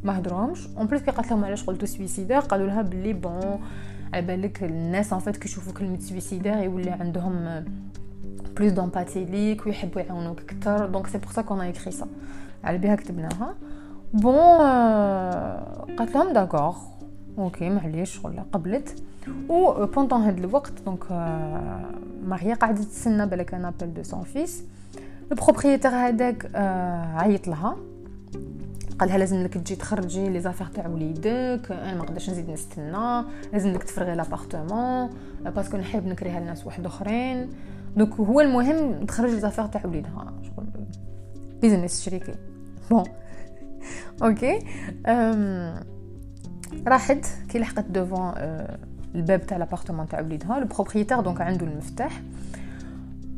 ما 0.05 0.19
هضروهمش 0.19 0.69
اون 0.77 0.87
بليس 0.87 1.03
كي 1.03 1.11
قالت 1.11 1.31
لهم 1.31 1.45
علاش 1.45 1.65
قلتو 1.65 1.87
سويسيدير 1.87 2.39
قالوا 2.39 2.67
لها 2.67 2.83
باللي 2.83 3.12
بون 3.12 3.61
على 4.14 4.26
بالك 4.26 4.64
الناس 4.64 5.12
ان 5.12 5.19
فيت 5.19 5.37
كيشوفوا 5.37 5.73
كلمه 5.73 5.99
سويسيدير 5.99 6.57
يولي 6.57 6.90
عندهم 6.90 7.64
بلوس 8.57 8.73
دومباتي 8.73 9.25
ليك 9.25 9.67
ويحبوا 9.67 10.00
يعاونوك 10.00 10.40
أكثر 10.40 10.87
دونك 10.87 11.07
سي 11.07 11.19
بور 11.19 11.33
سا 11.33 11.43
كون 11.43 11.61
ايكري 11.61 11.90
سا 11.90 12.07
على 12.64 12.79
بها 12.79 12.95
كتبناها 12.95 13.55
بون 14.12 14.35
قالت 15.97 16.14
لهم 16.14 16.33
داكوغ 16.33 16.76
أوكي 17.38 17.71
معليش 17.71 18.11
شغل 18.11 18.40
قبلت 18.52 19.02
و 19.49 19.87
بوندون 19.87 20.21
هاد 20.21 20.38
الوقت 20.38 20.73
دونك 20.87 21.12
ماريا 22.25 22.55
قاعدة 22.55 22.83
تستنى 22.83 23.26
بالك 23.26 23.55
ان 23.55 23.64
ابل 23.64 23.95
دو 23.95 24.02
سون 24.02 24.23
فيس 24.23 24.64
البروبريتير 25.33 25.90
هذاك 25.90 26.50
عيط 27.14 27.49
لها 27.49 27.76
قالها 29.00 29.19
لازم 29.19 29.42
لك 29.42 29.54
تجي 29.54 29.76
تخرجي 29.76 30.28
لي 30.28 30.40
زافير 30.40 30.66
تاع 30.66 30.87
وليدك 30.87 31.73
أنا 31.73 31.95
ما 31.95 32.02
نقدرش 32.02 32.30
نزيد 32.30 32.50
نستنى 32.50 33.25
لازم 33.52 33.73
لك 33.73 33.83
تفرغي 33.83 34.14
لابارتمون 34.14 35.11
باسكو 35.45 35.76
نحب 35.76 36.07
نكريها 36.07 36.40
لناس 36.40 36.66
واحد 36.66 36.87
اخرين 36.87 37.49
دونك 37.97 38.14
هو 38.14 38.40
المهم 38.40 39.07
تخرج 39.07 39.30
لي 39.30 39.40
زافير 39.40 39.66
تاع 39.66 39.87
وليدها 39.87 40.33
شغل 40.42 40.66
بيزنس 41.61 42.02
شريكي 42.04 42.35
بون 42.90 43.04
أوكي 44.23 44.59
راحت 46.87 47.26
كي 47.49 47.59
لحقت 47.59 47.85
دوفون 47.85 48.33
الباب 49.14 49.47
تاع 49.47 49.57
لابارتمون 49.57 50.09
تاع 50.09 50.21
وليدها 50.21 50.59
البروبريتير 50.59 51.21
دونك 51.21 51.40
عنده 51.40 51.66
المفتاح 51.66 52.23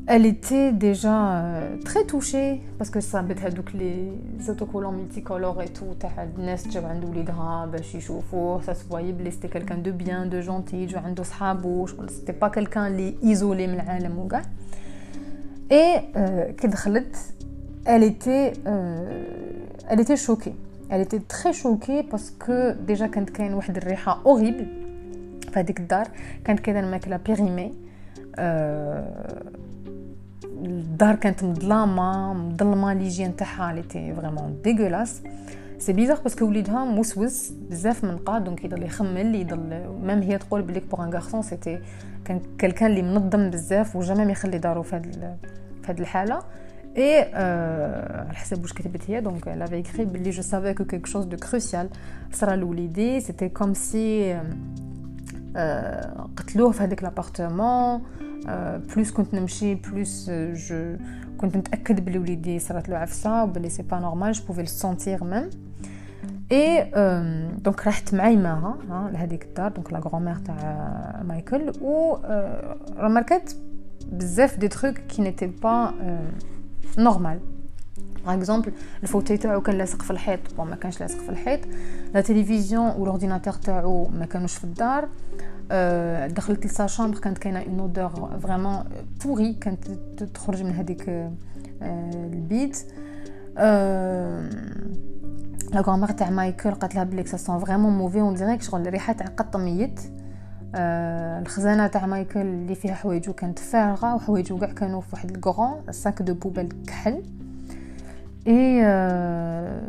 Elle 0.09 0.25
était 0.25 0.71
déjà 0.71 1.17
euh, 1.33 1.77
très 1.83 2.05
touchée 2.05 2.61
parce 2.77 2.89
que 2.89 3.01
ça 3.01 3.19
هذوك 3.19 3.75
لي 3.75 4.11
autocollants 4.47 4.93
multicolores 4.93 5.61
et 5.61 5.69
tout 5.69 5.95
تاع 5.99 6.27
الناس 6.37 6.63
تجاو 6.63 6.85
عند 6.85 7.05
وليدها 7.05 7.65
باش 7.65 7.95
يشوفوه 7.95 8.61
ça 8.61 8.73
se 8.73 8.85
voyait 8.89 9.11
بلي 9.11 9.31
c'était 9.31 9.49
quelqu'un 9.49 9.77
de 9.77 9.91
bien 9.91 10.25
de 10.25 10.41
gentil 10.41 10.73
يجوا 10.73 10.99
عنده 10.99 11.23
صحابو 11.23 11.87
c'était 11.87 12.39
pas 12.39 12.49
quelqu'un 12.49 12.87
اللي 12.87 13.15
isolé 13.21 13.67
من 13.67 13.79
العالم 13.79 14.19
وكاع 14.19 14.41
et 15.71 16.15
euh, 16.15 16.51
كي 16.51 16.67
دخلت 16.67 17.15
elle 17.85 18.03
était 18.03 18.53
euh, 18.65 19.23
elle 19.89 19.99
était 19.99 20.17
choquée 20.27 20.55
elle 20.89 21.01
était 21.01 21.19
très 21.19 21.53
choquée 21.53 22.03
parce 22.03 22.29
que 22.29 22.73
déjà 22.87 23.05
كانت 23.05 23.29
كاين 23.29 23.53
واحد 23.53 23.77
الريحه 23.77 24.21
horrible 24.23 24.65
في 25.51 25.59
هذيك 25.59 25.79
الدار 25.79 26.07
كانت 26.45 26.59
كذا 26.59 26.79
الماكله 26.79 27.17
بيريمي 27.17 27.71
euh, 28.39 29.67
الدار 30.61 31.15
كانت 31.15 31.43
مظلامه 31.43 32.33
مظلمه 32.33 32.93
ليجين 32.93 33.35
تاعها 33.35 33.73
ليتي 33.73 34.15
فريمون 34.15 34.61
ديغولاس 34.63 35.21
سي 35.79 35.93
بيزار 35.93 36.19
باسكو 36.21 36.45
وليدها 36.45 36.85
موسوس 36.85 37.51
بزاف 37.69 38.03
من 38.03 38.17
قاد 38.17 38.43
دونك 38.43 38.63
يضل 38.63 38.83
يخمل 38.83 39.35
يضل 39.35 39.59
ميم 40.01 40.21
هي 40.21 40.37
تقول 40.37 40.61
بليك 40.61 40.85
بوغ 40.85 41.03
ان 41.03 41.09
غارسون 41.09 41.41
سيتي 41.41 41.79
كان 42.25 42.41
كان 42.57 42.91
اللي 42.91 43.01
منظم 43.01 43.49
بزاف 43.49 43.95
وجامي 43.95 44.25
ما 44.25 44.31
يخلي 44.31 44.57
دارو 44.57 44.83
في 44.83 44.95
هاد 44.95 45.37
في 45.83 45.91
هاد 45.91 45.99
الحاله 45.99 46.39
اي 46.97 47.19
على 48.27 48.33
حسب 48.33 48.61
واش 48.61 48.73
كتبت 48.73 49.09
هي 49.09 49.21
دونك 49.21 49.47
لا 49.47 49.73
ايكري 49.73 50.05
بلي 50.05 50.29
جو 50.29 50.41
سافي 50.41 50.73
كو 50.73 50.85
كيك 50.85 51.05
شوز 51.05 51.25
دو 51.25 51.37
كروسيال 51.37 51.89
صرا 52.31 52.55
لوليدي 52.55 53.19
سيتي 53.19 53.49
كوم 53.49 53.73
سي 53.73 54.39
قتلوه 56.37 56.71
في 56.71 56.83
هذيك 56.83 57.03
لابارتمون 57.03 58.01
بلوس 58.95 59.11
كنت 59.11 59.33
نمشي 59.33 59.75
بلوس 59.75 60.29
جو 60.29 60.97
كنت 61.37 61.57
نتاكد 61.57 62.05
بلي 62.05 62.19
وليدي 62.19 62.59
صرات 62.59 62.89
له 62.89 62.97
عفسه 62.97 63.43
وبلي 63.43 63.69
سي 63.69 63.83
با 63.83 63.99
نورمال 63.99 64.31
جو 64.31 64.43
بوفي 64.45 64.65
سونتير 64.65 65.23
ميم 65.23 65.49
اي 66.51 66.91
دونك 67.63 67.87
رحت 67.87 68.13
معاي 68.13 68.37
معاها 68.37 68.77
لهذيك 69.11 69.43
الدار 69.43 69.71
دونك 69.71 69.93
لا 69.93 69.99
غرومير 69.99 70.35
تاع 70.35 71.21
مايكل 71.27 71.71
و 71.81 72.15
رماركات 72.97 73.51
بزاف 74.11 74.57
دي 74.57 74.67
تروك 74.67 74.97
كي 74.97 75.21
نيتي 75.21 75.47
با 75.47 75.93
نورمال 76.97 77.39
باغ 78.26 78.34
اكزومبل 78.34 78.72
الفوتي 79.02 79.36
تاعو 79.36 79.60
كان 79.60 79.78
لاصق 79.78 80.02
في 80.02 80.10
الحيط. 80.10 80.54
بون 80.56 80.70
ما 80.70 80.76
كانش 80.76 81.00
لاصق 81.00 81.18
في 81.18 81.28
الحيط. 81.28 81.60
لا 82.14 82.20
تلفزيون 82.20 82.86
والاورديناتور 82.86 83.52
تاعو 83.52 84.08
ما 84.08 84.26
كانوش 84.26 84.54
في 84.54 84.64
الدار. 84.64 85.08
أه 85.70 86.26
دخلت 86.26 86.66
لسا 86.66 86.86
شامبر 86.86 87.18
كانت 87.18 87.38
كاينة 87.38 87.62
اون 87.62 87.80
اودور 87.80 88.38
فريمون 88.42 88.84
بوري 89.24 89.52
كانت 89.52 89.88
تخرج 90.34 90.62
من 90.62 90.72
هذيك 90.72 91.08
أه 91.08 91.32
البيت. 92.32 92.78
لا 95.72 95.80
غرامار 95.80 96.10
تاع 96.10 96.30
مايكل 96.30 96.70
قالت 96.70 96.94
لها 96.94 97.04
بلي 97.04 97.26
سا 97.26 97.36
سون 97.36 97.58
فريمون 97.58 97.92
موفي 97.92 98.20
اون 98.20 98.34
ديريكت 98.34 98.62
شغل 98.62 98.88
الريحة 98.88 99.12
تاع 99.12 99.26
قط 99.26 99.56
ميت. 99.56 100.00
أه 100.74 101.40
الخزانة 101.40 101.86
تاع 101.86 102.06
مايكل 102.06 102.40
اللي 102.40 102.74
فيها 102.74 102.94
حوايجو 102.94 103.32
كانت 103.32 103.58
فارغة 103.58 104.14
وحوايجو 104.14 104.58
كاع 104.58 104.72
كانوا 104.72 105.00
في 105.00 105.08
واحد 105.12 105.30
الكغون 105.30 105.82
ساك 105.90 106.22
دو 106.22 106.34
بوبال 106.34 106.68
كحل. 106.86 107.22
اي 108.46 108.82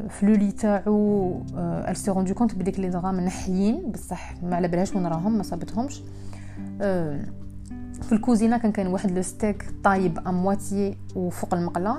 في 0.09 0.25
لو 0.25 0.33
لي 0.33 0.51
تاعو 0.51 1.41
ال 1.57 1.97
سي 1.97 2.11
روندو 2.11 2.33
كونت 2.33 2.55
بديك 2.55 2.79
لي 2.79 2.89
دغا 2.89 3.11
منحيين 3.11 3.91
بصح 3.91 4.43
ما 4.43 4.55
على 4.55 4.67
بالهاش 4.67 4.95
وين 4.95 5.07
راهم 5.07 5.37
ما 5.37 5.43
صابتهمش 5.43 6.01
في 8.01 8.11
الكوزينه 8.11 8.57
كان 8.57 8.71
كاين 8.71 8.87
واحد 8.87 9.11
لو 9.11 9.21
ستيك 9.21 9.65
طايب 9.83 10.19
امواتي 10.27 10.97
وفوق 11.15 11.53
المقله 11.53 11.97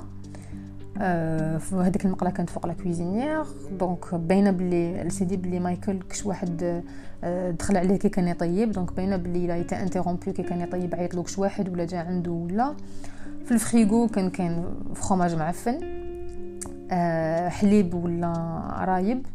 في 1.58 1.70
هذيك 1.72 2.04
المقله 2.04 2.30
كانت 2.30 2.50
فوق 2.50 2.66
لا 2.66 2.72
كويزينيير 2.72 3.44
دونك 3.78 4.14
باينه 4.14 4.50
بلي 4.50 5.10
سيدي 5.10 5.36
بلي 5.36 5.60
مايكل 5.60 6.02
كش 6.10 6.26
واحد 6.26 6.82
دخل 7.58 7.76
عليه 7.76 7.96
كي 7.96 8.08
كان 8.08 8.28
يطيب 8.28 8.72
دونك 8.72 8.92
باينه 8.92 9.16
بلي 9.16 9.46
لا 9.46 9.56
يتا 9.56 9.82
انتررومبو 9.82 10.32
كي 10.32 10.42
كان 10.42 10.60
يطيب 10.60 10.94
عيط 10.94 11.14
له 11.14 11.22
كش 11.22 11.38
واحد 11.38 11.68
ولا 11.68 11.84
جا 11.84 11.98
عنده 11.98 12.30
ولا 12.30 12.74
في 13.44 13.52
الفريغو 13.52 14.08
كان 14.08 14.30
كاين 14.30 14.64
فخوماج 14.94 15.34
معفن 15.34 16.03
حليب 17.48 17.94
ولا 17.94 18.32
رايب. 18.86 19.26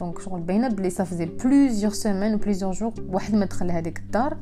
دونك 0.00 0.18
شغل 0.18 0.40
باينه 0.40 0.68
بلي 0.68 0.90
صافي 0.90 1.28
بليزيور 1.44 1.92
سيمين 1.92 2.34
وبليزيور 2.34 2.72
جور 2.72 2.92
واحد 3.08 3.34
ما 3.34 3.44
دخل 3.44 3.66
لهاديك 3.66 3.98
الدار. 3.98 4.36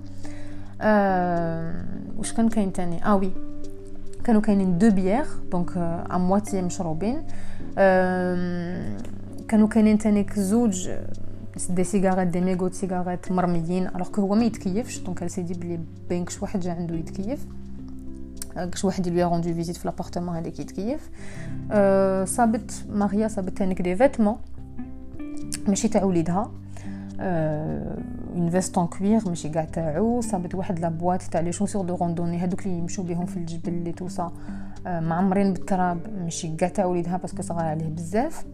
أه 0.81 1.85
واش 2.19 2.33
كان 2.33 2.49
كاين 2.49 2.73
تاني؟ 2.73 3.05
آه 3.05 3.17
وي. 3.17 3.31
كانوا 4.25 4.41
كاينين 4.41 4.79
دو 4.79 4.91
بيير 4.91 5.25
دونك 5.53 5.77
ا 6.11 6.19
مواتي 6.19 6.63
مشروبين. 6.63 7.23
أه 7.79 8.97
كانوا 9.49 9.69
كاينين 9.69 9.99
تاني 9.99 10.27
زوج 10.37 10.91
دي 11.71 11.85
سيجارات 11.85 12.27
دي 12.27 12.41
ميغو 12.41 12.71
سيجارات 12.71 13.33
مرميين 13.33 13.87
الوغ 13.87 14.21
هو 14.21 14.35
ما 14.35 14.45
يتكيفش. 14.45 14.99
دونك 14.99 15.27
سيدي 15.27 15.55
بلي 15.55 15.81
باين 16.09 16.25
كش 16.25 16.43
واحد 16.43 16.61
جا 16.61 16.73
عنده 16.73 16.95
يتكيف. 16.95 17.47
كش 18.64 18.85
واحد 18.85 19.07
اللي 19.07 19.25
روندو 19.25 19.55
فيزيت 19.55 19.77
في 19.77 19.88
لابارتمون 19.88 20.37
هذاك 20.37 20.61
يتكيف. 20.61 21.11
أه 21.70 22.25
صابت 22.25 22.85
ماريا 22.90 23.29
صابت 23.29 23.59
تانيك 23.59 23.83
دي 23.83 23.96
فيتمون. 23.96 24.37
ماشي 25.68 25.88
تاع 25.88 26.05
وليدها. 26.05 26.51
اون 27.20 28.51
فيست 28.51 28.79
اون 28.79 28.87
كوير 28.87 29.29
ماشي 29.29 29.49
كاع 29.49 29.64
تاعو. 29.64 30.20
صابت 30.20 30.55
واحد 30.55 30.79
لا 30.79 30.88
بواط 30.88 31.23
تاع 31.23 31.40
لي 31.40 31.53
شوسور 31.53 31.85
دو 31.85 31.94
روندوني 31.94 32.38
هذوك 32.38 32.66
اللي 32.66 32.79
يمشوا 32.79 33.05
بهم 33.05 33.27
في 33.27 33.37
الجبل 33.37 33.68
اللي 33.68 33.92
توصا 33.92 34.33
أه 34.87 35.01
معمرين 35.01 35.53
بالتراب 35.53 35.99
ماشي 36.23 36.57
كاع 36.57 36.68
تاع 36.68 36.85
وليدها 36.85 37.16
باسكو 37.16 37.42
صغار 37.42 37.64
عليه 37.64 37.88
بزاف. 37.88 38.44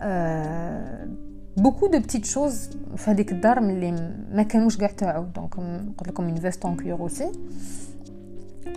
أه 0.00 1.08
بوكو 1.56 1.86
دو 1.86 1.98
بتيت 1.98 2.24
شوز 2.24 2.70
في 2.96 3.10
هذيك 3.10 3.32
الدار 3.32 3.60
ملي 3.60 4.14
ما 4.32 4.42
كانوش 4.42 4.76
كاع 4.76 4.88
تاعو. 4.88 5.24
دونك 5.24 5.54
قلت 5.98 6.08
لكم 6.08 6.24
اون 6.24 6.34
فيست 6.34 6.64
اون 6.64 6.76
كوير 6.76 6.98
اوسي 6.98 7.32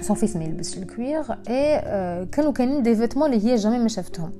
سون 0.00 0.16
فيس 0.16 0.36
ما 0.36 0.44
يلبسش 0.44 0.78
الكوير 0.78 1.24
اي 1.48 1.80
كانوا 2.32 2.52
كاينين 2.52 2.82
دي 2.82 2.96
فيتمون 2.96 3.32
اللي 3.32 3.46
هي 3.46 3.56
جامي 3.56 3.78
ما 3.78 3.88
شافتهم 3.88 4.30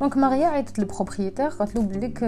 دونك 0.00 0.16
ماريا 0.16 0.46
عيطت 0.46 0.78
للبروبريتير 0.78 1.48
قالت 1.48 1.76
له 1.76 1.82
بليك 1.82 2.24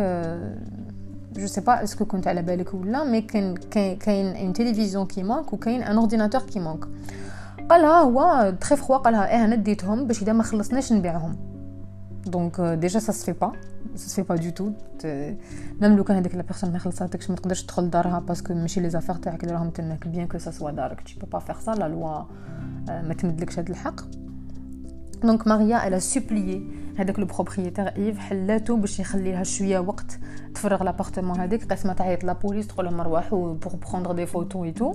جو 1.37 1.47
سي 1.47 1.61
با 1.61 1.83
اسكو 1.85 2.05
كنت 2.05 2.27
على 2.27 2.43
بالك 2.43 2.75
ولا 2.75 3.05
مي 3.05 3.21
كاين 3.21 3.55
كاين 3.97 4.27
ان 4.27 4.53
تيليفزيون 4.53 5.07
كي 5.07 5.23
مانك 5.23 5.53
وكاين 5.53 5.83
ان 5.83 5.97
اورديناتور 5.97 6.41
كي 6.41 6.61
مانك 6.61 6.85
قالها 7.71 8.01
هو 8.01 8.53
تري 8.61 8.77
فروا 8.77 8.99
قالها 8.99 9.29
ايه 9.31 9.45
انا 9.45 9.55
ديتهم 9.57 10.07
باش 10.07 10.23
اذا 10.23 10.33
ما 10.33 10.43
خلصناش 10.43 10.93
نبيعهم 10.93 11.37
دونك 12.27 12.61
ديجا 12.61 12.99
سا 12.99 13.13
سفي 13.13 13.33
با 13.33 13.53
سا 13.95 14.09
سفي 14.09 14.23
با 14.23 14.37
دو 14.37 14.51
تو 14.51 14.71
ميم 15.81 15.97
لو 15.97 16.05
كان 16.05 16.17
هذيك 16.17 16.35
لا 16.35 16.43
بيرسون 16.43 16.73
ما 16.73 16.79
خلصاتكش 16.79 17.31
ما 17.31 17.37
تقدرش 17.37 17.63
تدخل 17.63 17.91
دارها 17.91 18.19
باسكو 18.19 18.55
ماشي 18.55 18.81
لي 18.81 18.91
زافير 18.91 19.15
تاعك 19.15 19.45
اللي 19.45 19.55
راهم 19.55 19.71
تنك 19.71 20.09
بيان 20.09 20.27
كو 20.27 20.39
سا 20.39 20.51
سوا 20.51 20.71
دارك 20.71 21.01
تي 21.01 21.19
بو 21.21 21.27
با 21.27 21.39
فير 21.39 21.57
سا 21.61 21.71
لا 21.71 21.89
لوا 21.89 22.25
ما 22.89 23.15
تمدلكش 23.19 23.59
هذا 23.59 23.71
الحق 23.71 24.01
دونك 25.23 25.47
ماريا 25.47 25.89
الا 25.89 25.99
سوبليي 25.99 26.63
هذاك 26.99 27.19
لو 27.19 27.27
بروبريتير 27.27 27.89
ايف 27.89 28.19
حلاتو 28.19 28.77
باش 28.77 29.01
يخلي 29.01 29.33
لها 29.33 29.43
شويه 29.43 29.79
وقت 29.79 30.19
تفرغ 30.55 30.83
لابارتمون 30.83 31.41
هذيك 31.41 31.73
قسمه 31.73 31.93
تعيط 31.93 32.25
لا 32.25 32.33
بوليس 32.33 32.67
تقول 32.67 32.87
لهم 32.87 33.01
روحوا 33.01 33.55
بور 33.55 33.77
بروندر 33.77 34.13
دي 34.13 34.27
فوتو 34.27 34.65
اي 34.65 34.73
تو 34.73 34.95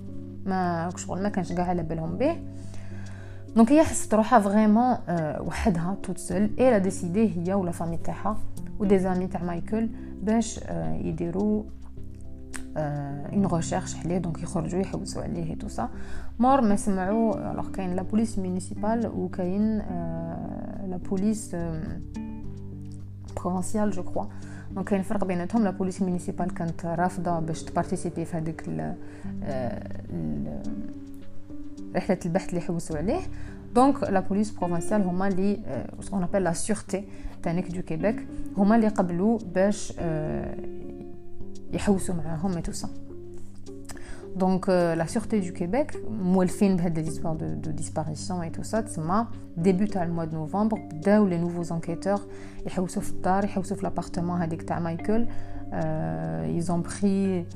ما 0.45 0.89
شغل 0.95 1.23
ما 1.23 1.29
كانش 1.29 1.53
كاع 1.53 1.65
على 1.65 1.83
بالهم 1.83 2.17
به. 2.17 2.35
دونك 3.55 3.71
هي 3.71 3.83
حست 3.83 4.13
روحها 4.13 4.39
فريمون 4.39 4.97
وحدها 5.47 5.97
توت 6.03 6.17
سول 6.17 6.49
اي 6.59 6.71
لا 6.71 6.77
ديسيدي 6.77 7.37
هي 7.37 7.53
ولا 7.53 7.71
فامي 7.71 7.97
تاعها 7.97 8.37
ودي 8.79 8.99
زامي 8.99 9.27
تاع 9.27 9.43
مايكل 9.43 9.89
باش 10.21 10.59
يديروا 10.91 11.63
اون 12.77 13.45
ريشيرش 13.45 13.95
عليه 13.95 14.17
دونك 14.17 14.43
يخرجوا 14.43 14.79
يحوسوا 14.79 15.23
عليه 15.23 15.55
تو 15.55 15.67
سا 15.67 15.89
مور 16.39 16.61
ما 16.61 16.75
سمعوا 16.75 17.51
الوغ 17.51 17.71
كاين 17.71 17.95
لا 17.95 18.01
بوليس 18.01 18.39
مونيسيبال 18.39 19.07
وكاين 19.07 19.77
لا 20.87 20.99
بوليس 21.09 21.55
بروفونسيال 23.36 23.90
جو 23.90 24.02
كروا 24.02 24.24
دونك 24.70 24.88
كاين 24.88 25.02
فرق 25.02 25.24
بيناتهم 25.24 25.64
لا 25.64 25.70
بوليس 25.70 26.02
مونيسيبال 26.02 26.54
كانت 26.54 26.86
رافضه 26.86 27.40
باش 27.40 27.62
تبارتيسيبي 27.62 28.24
في 28.24 28.36
هذيك 28.36 28.62
رحله 31.96 32.18
البحث 32.26 32.48
اللي 32.48 32.60
حوسوا 32.60 32.96
عليه 32.96 33.20
دونك 33.74 34.02
لا 34.02 34.20
بوليس 34.20 34.50
بروفونسيال 34.50 35.02
هما 35.02 35.28
اللي 35.28 35.58
سكون 36.00 36.22
ابل 36.22 36.44
لا 36.44 36.52
سيغتي 36.52 37.04
تانيك 37.42 37.70
دو 37.70 37.82
كيبيك 37.82 38.26
هما 38.56 38.76
اللي 38.76 38.88
قبلوا 38.88 39.38
باش 39.54 39.92
يحوسوا 41.72 42.14
معاهم 42.14 42.56
اي 42.56 42.62
تو 42.62 42.72
سا 44.30 44.38
دونك 44.38 44.68
لا 44.68 45.06
سيغتي 45.06 45.40
دو 45.40 45.52
كيبيك 45.52 45.96
مولفين 46.10 46.76
بهاد 46.76 46.98
لي 46.98 47.04
زيسبوار 47.04 47.36
دو, 47.36 47.46
دو 47.46 47.70
ديسباريسيون 47.70 48.40
اي 48.40 48.50
تو 48.50 48.62
سا 48.62 48.80
تسمى 48.80 49.26
ديبي 49.56 49.86
تاع 49.86 50.02
الموا 50.02 50.24
دو 50.24 50.36
نوفمبر 50.36 50.78
بداو 50.78 51.26
لي 51.26 51.38
نوفو 51.38 51.74
انكيتور 51.74 52.20
يحوسوا 52.66 53.02
في 53.02 53.10
الدار 53.10 53.44
يحوسوا 53.44 53.76
في 53.76 53.82
لابارتمون 53.82 54.40
هذيك 54.42 54.62
تاع 54.62 54.78
مايكل 54.78 55.26
ايزون 55.72 56.82
بري 56.82 57.46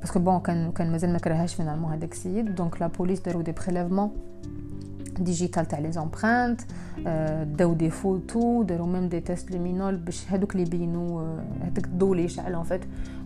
باسكو 0.00 0.18
بون 0.18 0.40
كان 0.40 0.72
كان 0.72 0.92
مازال 0.92 1.12
ما 1.12 1.18
كرهاش 1.18 1.54
فينالمون 1.54 1.92
هذاك 1.92 2.12
السيد 2.12 2.54
دونك 2.54 2.80
لا 2.80 2.86
بوليس 2.86 3.20
داروا 3.20 3.42
دي 3.42 3.52
بريليفمون 3.52 4.10
ديجيتال 5.18 5.66
تاع 5.66 5.78
لي 5.78 5.92
زامبرانت 5.92 6.60
داو 7.58 7.74
دي 7.74 7.90
فوتو 7.90 8.62
داروا 8.62 8.86
ميم 8.86 9.08
دي 9.08 9.20
تيست 9.20 9.50
لومينول 9.50 9.96
باش 9.96 10.32
هادوك 10.32 10.52
اللي 10.52 10.66
يبينوا 10.66 11.38
هذاك 11.62 11.84
الضوء 11.84 12.12
اللي 12.12 12.24
يشعل 12.24 12.54
ان 12.54 12.62
فيت 12.62 12.80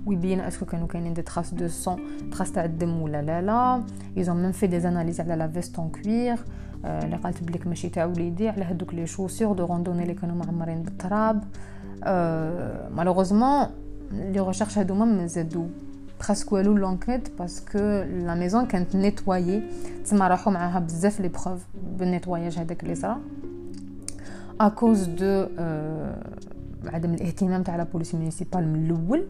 ويبين 0.07 0.41
اسكو 0.41 0.65
كانوا 0.67 0.87
كاينين 0.87 1.15
دي 1.15 1.23
تراس 1.23 1.55
دو 1.55 1.69
سون 1.69 2.01
تراس 2.33 2.53
تاع 2.53 2.65
الدم 2.65 3.03
ولا 3.03 3.23
لا 3.23 3.43
لا 3.43 3.83
ايزون 4.17 4.43
ميم 4.43 4.53
في 4.53 4.67
دي 4.67 4.81
زاناليز 4.81 5.21
على 5.21 5.37
لا 5.37 5.49
فيست 5.49 5.79
اون 5.79 5.89
كوير 5.89 6.39
اللي 6.85 7.17
قالت 7.17 7.43
بليك 7.43 7.67
ماشي 7.67 7.89
تاع 7.89 8.05
وليدي 8.05 8.49
على 8.49 8.65
هادوك 8.65 8.95
لي 8.95 9.07
شوسور 9.07 9.57
دو 9.57 9.65
روندوني 9.67 10.03
اللي 10.03 10.15
كانوا 10.15 10.37
معمرين 10.37 10.83
بالتراب 10.83 11.45
مالوغوزمون 12.97 13.67
لي 14.13 14.41
ريشيرش 14.41 14.79
هادو 14.79 14.95
ما 14.95 15.27
زادو 15.27 15.67
presque 16.23 16.53
والو 16.53 16.77
لونكيت 16.77 17.39
باسكو 17.39 17.79
لا 18.27 18.35
ميزون 18.35 18.67
كانت 18.67 18.97
نيتوايي 18.97 19.63
تسمى 20.05 20.27
راحوا 20.27 20.53
معاها 20.53 20.79
بزاف 20.79 21.21
لي 21.21 21.29
بروف 21.29 21.65
بالنيتواياج 21.99 22.59
هذاك 22.59 22.83
اللي 22.83 22.95
صرا 22.95 23.21
ا 24.61 24.69
كوز 24.69 25.05
دو 25.05 25.47
عدم 26.85 27.15
الاهتمام 27.15 27.63
تاع 27.63 27.77
لا 27.77 27.83
بوليس 27.83 28.15
مونيسيبال 28.15 28.69
من 28.69 28.87
الاول 28.87 29.27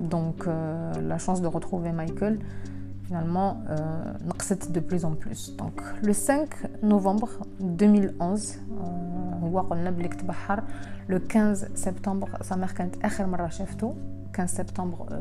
donc 0.00 0.46
euh, 0.46 0.92
la 1.00 1.18
chance 1.18 1.40
de 1.40 1.46
retrouver 1.46 1.92
Michael, 1.92 2.38
finalement, 3.04 3.62
euh, 3.70 4.04
de 4.72 4.80
plus 4.80 5.04
en 5.04 5.12
plus. 5.12 5.56
Donc 5.56 5.80
le 6.02 6.12
5 6.12 6.82
novembre 6.82 7.30
2011, 7.60 8.58
euh, 8.58 9.46
le 11.08 11.18
15 11.18 11.70
septembre, 11.74 12.28
Samarkand 12.40 12.90
Akhir 13.02 13.28
Marra 13.28 13.50
15 14.32 14.50
septembre 14.50 15.06
euh, 15.10 15.20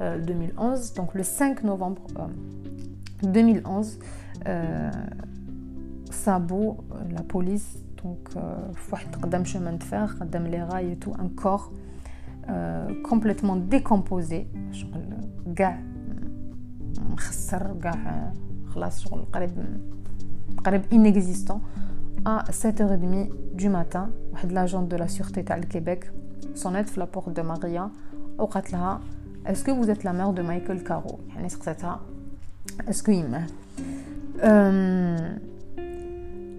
euh, 0.00 0.18
2011. 0.24 0.94
Donc 0.94 1.14
le 1.14 1.22
5 1.22 1.64
novembre 1.64 2.02
euh, 2.18 2.26
2011, 3.22 3.98
Sabo, 6.10 6.78
la 7.10 7.22
police, 7.22 7.78
donc, 8.02 8.18
euh, 8.36 9.42
chemin 9.44 9.72
de 9.72 9.82
fer, 9.82 10.16
les 10.46 10.62
rails 10.62 10.92
et 10.92 10.96
tout, 10.96 11.12
un 11.18 11.28
complètement 13.03 13.55
décomposé, 13.55 14.47
gars, 15.47 15.77
inexistant 20.91 21.61
à 22.25 22.43
7h30 22.51 23.29
du 23.53 23.69
matin 23.69 24.09
l'agent 24.49 24.83
de 24.83 24.95
la 24.95 25.07
sûreté 25.07 25.43
de 25.43 25.65
Québec 25.65 26.11
sonnette 26.53 26.95
la 26.97 27.07
porte 27.07 27.33
de 27.33 27.41
Maria 27.41 27.89
au 28.37 28.47
est-ce 29.45 29.63
que 29.63 29.71
vous 29.71 29.89
êtes 29.89 30.03
la 30.03 30.13
mère 30.13 30.31
de 30.31 30.41
Michael 30.41 30.83
Caro 30.83 31.19
يعني 31.35 31.49
سقساتها 31.49 31.99
اسكو 32.89 33.11
يمه 33.11 33.47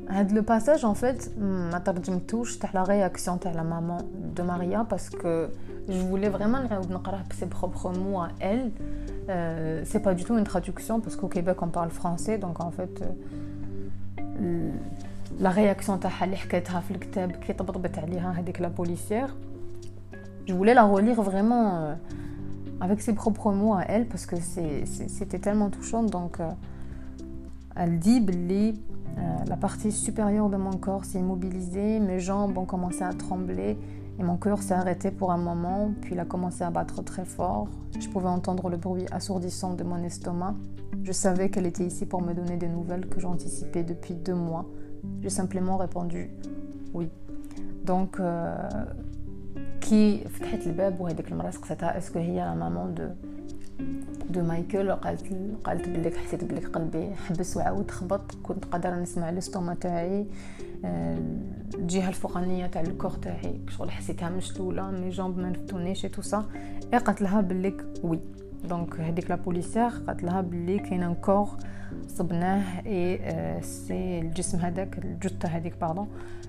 هاد 0.09 0.33
لو 0.33 0.43
باساج 0.43 0.85
ان 0.85 0.95
فيت 0.95 1.39
ما 1.39 1.83
ترجمتوش 1.85 2.59
تاع 2.59 2.71
لا 2.75 2.83
رياكسيون 2.83 3.41
تاع 3.41 3.53
لا 3.53 3.63
مامون 3.63 3.99
دو 4.37 4.45
ماريا 4.45 4.83
باسكو 4.83 5.47
جو 5.89 6.09
فولي 6.09 6.31
فريمون 6.31 6.65
نعاود 6.65 6.93
نقراه 6.93 7.25
بسي 7.31 7.47
بروبر 7.47 7.99
مو 7.99 8.25
ا 8.25 8.31
ال 8.43 8.73
سي 9.87 9.99
با 9.99 10.13
دو 10.13 10.25
تو 10.25 10.35
اون 10.35 10.47
traduction 10.47 11.01
parce 11.01 11.17
qu'au 11.17 11.29
Québec 11.29 11.63
on 11.63 11.69
parle 11.69 11.91
français 11.91 12.39
donc 12.39 12.61
en 12.61 12.71
fait 12.71 13.05
لا 15.41 15.51
رياكسيون 15.51 16.01
تاعها 16.01 16.25
اللي 16.25 16.37
حكيتها 16.37 16.81
في 16.81 16.91
الكتاب 16.91 17.33
كي 17.33 17.53
طبطبت 17.53 17.99
عليها 17.99 18.33
هذيك 18.33 18.61
لا 18.61 18.69
بوليسيير 18.69 19.29
جو 20.49 20.57
فولي 20.57 20.75
لا 20.75 20.97
relire 20.97 21.21
فريمون 21.21 21.97
avec 22.81 23.01
ses 23.01 23.15
propres 23.15 23.53
mots 23.53 23.75
à 23.75 23.83
elle 23.89 24.07
parce 24.07 24.27
que 24.27 24.37
c'était 24.37 25.39
tellement 25.39 25.71
touchant. 25.71 26.03
Donc, 26.03 26.41
euh, 26.41 26.51
elle 27.77 27.99
dit 27.99 28.21
euh, 29.19 29.45
la 29.47 29.57
partie 29.57 29.93
supérieure 29.93 30.49
de 30.49 30.57
mon 30.57 30.73
corps 30.73 31.05
s'est 31.05 31.19
immobilisée, 31.19 32.01
mes 32.01 32.21
jambes 32.21 32.57
ont 32.59 32.65
commencé 32.65 33.03
à 33.03 33.13
trembler 33.13 33.79
et 34.19 34.23
mon 34.23 34.37
cœur 34.37 34.63
s'est 34.63 34.75
arrêté 34.75 35.11
pour 35.11 35.33
un 35.33 35.39
moment, 35.39 35.93
puis 36.01 36.15
il 36.15 36.21
a 36.21 36.25
commencé 36.25 36.63
à 36.63 36.71
battre 36.71 37.03
très 37.03 37.25
fort. 37.25 37.69
Je 37.99 38.09
pouvais 38.09 38.29
entendre 38.29 38.69
le 38.69 38.77
bruit 38.77 39.07
assourdissant 39.11 39.75
de 39.75 39.85
mon 39.85 40.03
estomac. 40.03 40.55
Je 41.03 41.13
savais 41.13 41.51
qu'elle 41.51 41.67
était 41.67 41.85
ici 41.85 42.07
pour 42.07 42.23
me 42.23 42.33
donner 42.33 42.57
des 42.57 42.69
nouvelles 42.69 43.07
que 43.07 43.21
j'anticipais 43.21 43.83
depuis 43.83 44.15
deux 44.15 44.35
mois. 44.35 44.67
J'ai 45.21 45.31
simplement 45.31 45.77
répondu 45.77 46.31
oui. 46.95 47.09
Donc, 47.85 48.21
euh, 48.21 48.69
كي 49.85 50.25
فتحت 50.29 50.67
الباب 50.67 51.01
وهذيك 51.01 51.33
المراه 51.33 51.51
سقساتها 51.51 51.99
اسكو 51.99 52.19
هي 52.19 52.37
لا 52.37 52.55
مامون 52.55 52.95
دو 52.95 53.09
دو 54.30 54.42
مايكل 54.42 54.92
قالت 54.92 55.34
قالت 55.64 55.90
بليك 55.90 56.18
حسيت 56.18 56.44
بليك 56.44 56.68
قلبي 56.68 57.16
حبس 57.16 57.58
وعاود 57.58 57.92
خبط. 57.92 58.36
كنت 58.44 58.66
قادرة 58.66 58.96
نسمع 58.96 59.30
لستوما 59.30 59.74
تاعي 59.74 60.28
الجهة 61.76 62.10
الفوقانية 62.10 62.68
تاع 62.68 62.82
الكور 62.82 63.12
تاعي. 63.12 63.62
شغل 63.70 63.92
حسيتها 63.92 64.30
مشلوله 64.30 64.92
مي 64.92 65.10
جامب 65.10 65.38
ما 65.38 65.50
نفتونيش 65.50 66.02
تو 66.02 66.22
سا 66.22 66.46
قالت 66.92 67.22
لها 67.22 67.42
بليك 67.42 67.86
وي 68.04 68.20
دونك 68.70 69.00
هذيك 69.00 69.30
لا 69.30 69.36
بوليسير 69.36 69.90
قالت 70.08 70.24
لها 70.24 70.42
بلي 70.42 70.80
كاين 70.80 71.04
ان 71.04 71.16
كور 71.16 71.50
صبناه 72.08 72.82
اي 72.86 73.62
سي 73.62 74.20
الجسم 74.20 74.58
هذاك 74.58 74.98
الجثة 74.98 75.48
هذيك 75.48 75.74
باردون 75.82 76.08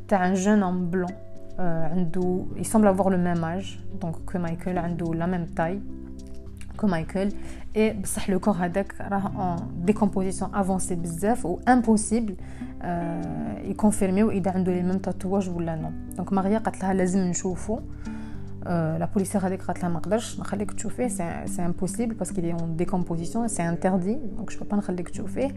تاع 0.08 0.28
ان 0.28 0.34
جون 0.34 0.62
ان 0.62 0.90
بلون 0.90 1.10
عنده 1.58 2.44
يسمبل 2.56 2.86
افوار 2.86 3.12
لو 3.12 3.18
ميم 3.18 3.44
اج 3.44 3.78
دونك 4.02 4.16
كو 4.16 4.38
مايكل 4.38 4.78
عنده 4.78 5.14
لا 5.14 5.26
ميم 5.26 5.46
تاي 5.46 5.80
كو 6.79 6.87
مايكل 6.87 7.29
اي 7.75 7.93
بصح 7.93 8.29
لو 8.29 8.39
كور 8.39 8.53
هذاك 8.53 8.95
راه 9.01 9.31
اون 9.35 9.85
ديكومبوزيسيون 9.85 10.55
افونسي 10.55 10.95
بزاف 10.95 11.45
و 11.45 11.59
امبوسيبل 11.67 12.35
يكونفيرميو 13.63 14.31
اذا 14.31 14.51
عنده 14.51 14.73
لي 14.73 14.83
ميم 14.83 14.97
تاتواج 14.97 15.49
ولا 15.49 15.75
نو 15.75 15.89
دونك 16.17 16.33
ماريا 16.33 16.59
قالت 16.59 16.83
لها 16.83 16.93
لازم 16.93 17.19
نشوفو 17.19 17.79
لا 18.65 19.09
بوليسير 19.13 19.47
هذيك 19.47 19.61
قالت 19.61 19.79
لها 19.83 19.89
ما 19.89 19.99
نقدرش 19.99 20.39
نخليك 20.39 20.71
تشوفيه 20.71 21.07
سي 21.45 21.65
امبوسيبل 21.65 22.13
باسكو 22.13 22.41
لي 22.41 22.53
اون 22.53 22.75
ديكومبوزيسيون 22.75 23.47
سي 23.47 23.69
انتردي 23.69 24.17
دونك 24.37 24.51
جو 24.51 24.65
با 24.71 24.77
نخليك 24.77 25.09
تشوفيه 25.09 25.51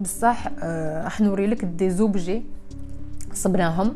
بصح 0.00 0.48
راح 1.04 1.20
نوري 1.20 1.46
لك 1.46 1.64
دي 1.64 1.90
زوبجي 1.90 2.42
صبناهم 3.33 3.95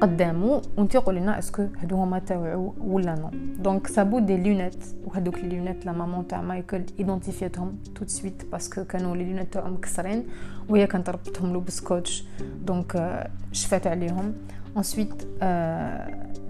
قدامو 0.00 0.62
وانت 0.76 0.96
قولي 0.96 1.20
لنا 1.20 1.38
اسكو 1.38 1.66
هادو 1.80 1.96
هما 1.96 2.18
تاوعو 2.18 2.74
ولا 2.80 3.14
نو 3.14 3.30
دونك 3.62 3.86
سابو 3.86 4.18
دي 4.18 4.36
لونيت 4.36 4.84
وهادوك 5.06 5.38
لي 5.38 5.58
لونيت 5.58 5.86
لا 5.86 5.92
مامون 5.92 6.28
تاع 6.28 6.42
مايكل 6.42 6.82
ايدونتيفيتهم 6.98 7.78
تو 7.94 8.06
سويت 8.06 8.42
باسكو 8.52 8.84
كانوا 8.84 9.16
لي 9.16 9.24
لونيت 9.24 9.52
تاعهم 9.52 9.72
مكسرين 9.72 10.24
وهي 10.68 10.86
كانت 10.86 11.10
ربطهم 11.10 11.52
له 11.52 11.60
بسكوتش. 11.60 12.24
دونك 12.66 13.22
شفات 13.52 13.86
عليهم. 13.86 14.34
Ensuite 14.78 15.24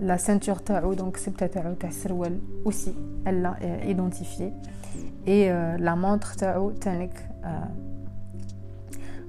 لا 0.01 0.17
سانتور 0.17 0.57
تاعو 0.57 0.93
دونك 0.93 1.17
سبتة 1.17 1.47
تاعو 1.47 1.75
تاع 1.75 1.89
السروال 1.89 2.39
اوسي 2.67 2.95
الا 3.27 3.57
ايدونتيفي 3.83 4.53
اي 5.29 5.53
لا 5.77 5.95
مونتر 5.95 6.27
تاعو 6.27 6.71
تانيك 6.71 7.13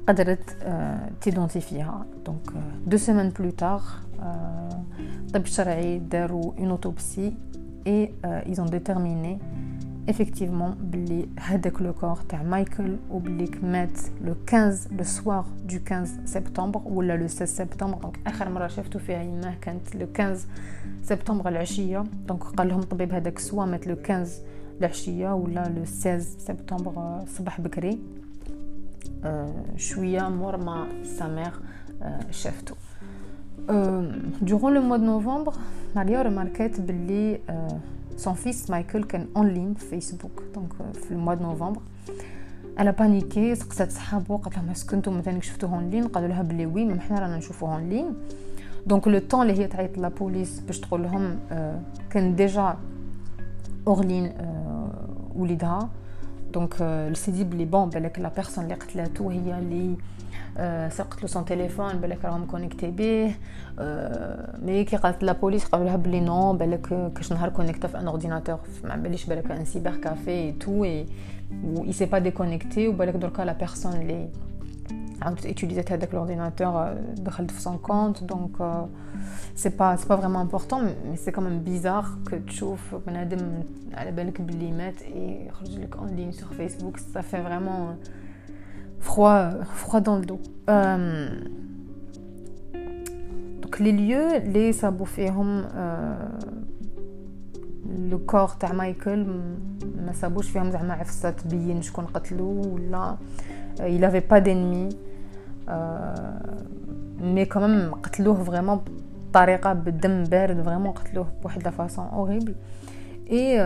قدرت 0.09 0.57
تيدونتيفيها 1.21 2.07
دونك 2.27 2.51
دو 2.87 2.97
سيمين 2.97 3.29
بلو 3.29 3.51
تار 3.51 3.83
الطب 5.27 5.45
الشرعي 5.45 5.99
داروا 5.99 6.53
اون 6.59 6.71
اوتوبسي 6.71 7.35
اي 7.87 8.13
ايزون 8.25 8.67
ديتيرميني 8.67 9.39
effectivement 10.11 10.75
بلي 10.81 11.29
هذاك 11.41 11.83
لو 11.83 11.93
كور 11.93 12.17
تاع 12.29 12.43
مايكل 12.43 12.97
وبلي 13.11 13.51
مات 13.63 13.99
لو 14.25 14.35
15 14.51 14.97
لو 14.97 15.05
سوار 15.05 15.45
دو 15.65 15.79
15 15.89 16.13
سبتمبر 16.25 16.81
ولا 16.85 17.17
لو 17.17 17.27
16 17.29 17.47
سبتمبر 17.47 17.99
دونك 17.99 18.19
اخر 18.27 18.49
مره 18.49 18.67
شفتو 18.67 18.99
فيها 18.99 19.23
يماه 19.23 19.55
كانت 19.61 19.95
لو 19.95 20.07
15 20.19 20.47
سبتمبر 21.03 21.49
العشيه 21.49 22.05
دونك 22.29 22.43
قال 22.43 22.69
لهم 22.69 22.81
الطبيب 22.81 23.13
هذاك 23.13 23.39
سوا 23.39 23.65
مات 23.65 23.87
لو 23.87 23.97
15 23.97 24.33
العشيه 24.81 25.35
ولا 25.35 25.69
لو 25.69 25.85
16 25.85 26.21
سبتمبر 26.21 27.25
صباح 27.27 27.61
بكري 27.61 27.99
شوية 29.78 30.30
مور 30.30 30.58
ما 30.58 30.88
سامير 31.04 31.52
شافتو 32.32 32.76
durant 34.50 34.72
le 34.76 34.82
mois 34.82 34.98
de 34.98 35.06
novembre 35.06 35.54
Maria 35.96 36.24
remarquait 36.24 36.82
بلي 36.82 37.40
son 38.18 38.36
fils 38.36 38.70
Michael 38.70 39.06
كان 39.06 39.28
اون 39.38 39.48
لين 39.48 39.74
في 39.74 39.86
فيسبوك 39.86 40.44
دونك 40.56 40.74
في 40.94 41.12
الموا 41.12 41.34
دو 41.34 41.44
نوفمبر 41.44 41.82
أنا 42.80 42.92
بانيكي 42.92 43.56
سقسات 43.56 43.92
صحابو 43.92 44.38
قالت 44.38 44.58
لهم 44.58 44.70
اسكو 44.70 44.96
نتوما 44.96 45.18
مثلا 45.18 45.42
شفتوه 45.42 45.76
اون 45.76 45.90
لين 45.90 46.08
قالوا 46.08 46.30
لها 46.30 46.42
بلي 46.42 46.66
وي 46.66 46.86
مي 46.86 47.00
حنا 47.00 47.20
رانا 47.20 47.38
نشوفوه 47.38 47.76
اون 47.76 47.90
لين 47.90 48.16
دونك 48.88 49.08
لو 49.08 49.20
طون 49.20 49.42
اللي 49.42 49.62
هي 49.62 49.68
تعيط 49.68 49.98
لا 49.98 50.08
بوليس 50.08 50.60
باش 50.60 50.80
تقول 50.80 51.04
لهم 51.04 51.40
كان 52.10 52.36
ديجا 52.36 52.78
اورلين 53.88 54.32
وليدها 55.36 55.90
دونك 56.53 56.75
سي 57.13 57.31
دي 57.31 57.45
بلي 57.45 57.65
بون 57.65 57.89
بالك 57.89 58.19
لا 58.19 58.29
بيرسون 58.37 58.65
اللي 58.65 58.75
قتلاتو 58.75 59.31
هي 59.31 59.59
اللي 59.59 59.97
سرقت 60.91 61.23
له 61.23 61.29
سون 61.29 61.45
تليفون 61.45 61.93
بالك 61.93 62.25
راهم 62.25 62.47
كونيكتي 62.47 62.91
بيه 62.91 63.39
مي 64.63 64.85
كي 64.85 64.97
قالت 64.97 65.23
لا 65.23 65.33
بوليس 65.33 65.65
قالوا 65.65 65.87
لها 65.87 65.97
بلي 65.97 66.21
نو 66.21 66.53
بالك 66.53 67.13
كاش 67.15 67.33
نهار 67.33 67.49
كونيكتا 67.49 67.89
في 67.89 67.99
ان 67.99 68.09
اورديناتور 68.09 68.59
ما 68.85 68.97
باليش 68.97 69.27
بالك 69.27 69.51
ان 69.51 69.65
سيبر 69.65 69.97
كافي 69.97 70.31
اي 70.31 70.53
تو 70.53 70.85
اي 70.85 71.07
و 71.65 71.85
اي 71.85 71.93
سي 71.93 72.05
با 72.05 72.19
ديكونيكتي 72.19 72.89
وبالك 72.89 73.15
دركا 73.15 73.43
لا 73.43 73.53
بيرسون 73.53 73.93
اللي 73.93 74.29
عاودت 75.23 75.47
اتيليزات 75.47 75.93
هذاك 75.93 76.13
الاورديناتور 76.13 76.95
دخلت 77.17 77.51
في 77.51 77.61
سون 77.61 77.79
كونت 77.79 78.25
دونك 78.25 78.87
سي 79.55 79.69
با 79.69 79.97
سي 79.97 80.09
با 80.09 80.17
فريمون 80.17 80.41
امبورطون 80.41 80.95
مي 81.11 81.17
سي 81.17 81.31
كوميم 81.31 81.63
بيزار 81.63 82.05
كو 82.31 82.37
تشوف 82.47 82.95
بنادم 83.07 83.63
على 83.95 84.11
بالك 84.13 84.41
بلي 84.41 84.73
مات 84.73 85.03
اي 85.03 85.47
يخرج 85.47 85.79
لك 85.79 85.97
اون 85.97 86.09
لين 86.09 86.33
سور 86.33 86.49
فيسبوك 86.49 86.97
سا 86.97 87.21
في 87.21 87.43
فريمون 87.43 87.97
froid, 89.01 89.65
froid 89.75 90.01
dans 90.01 90.17
le 90.17 90.27
dos. 90.27 90.41
Euh, 90.71 91.29
donc 93.63 93.79
les 93.79 93.93
lieux, 93.93 94.39
les 94.55 94.73
sabou 94.73 95.05
فيهم 95.05 95.65
لو 98.11 98.19
كور 98.19 98.49
تاع 98.49 98.73
مايكل 98.73 99.27
ما 100.07 100.13
سابوش 100.13 100.51
فيهم 100.51 100.71
زعما 100.71 100.95
عفسه 100.95 101.31
تبين 101.31 101.83
شكون 101.83 102.05
قتلو 102.05 102.75
ولا 102.75 103.17
il 103.81 104.05
avait 104.05 104.21
pas 104.21 104.41
d'ennemi 104.41 104.89
مي 107.20 107.46
كمان 107.46 107.92
قتلوه 107.92 108.44
فريمون 108.44 108.82
بطريقه 109.30 109.74
بالدم 109.74 110.24
بارد 110.24 110.62
فريمون 110.62 110.92
قتلوه 110.92 111.28
بواحد 111.42 111.64
لا 111.64 111.72
فاصون 111.72 112.06
اوريبل 112.06 112.56
اي 113.32 113.58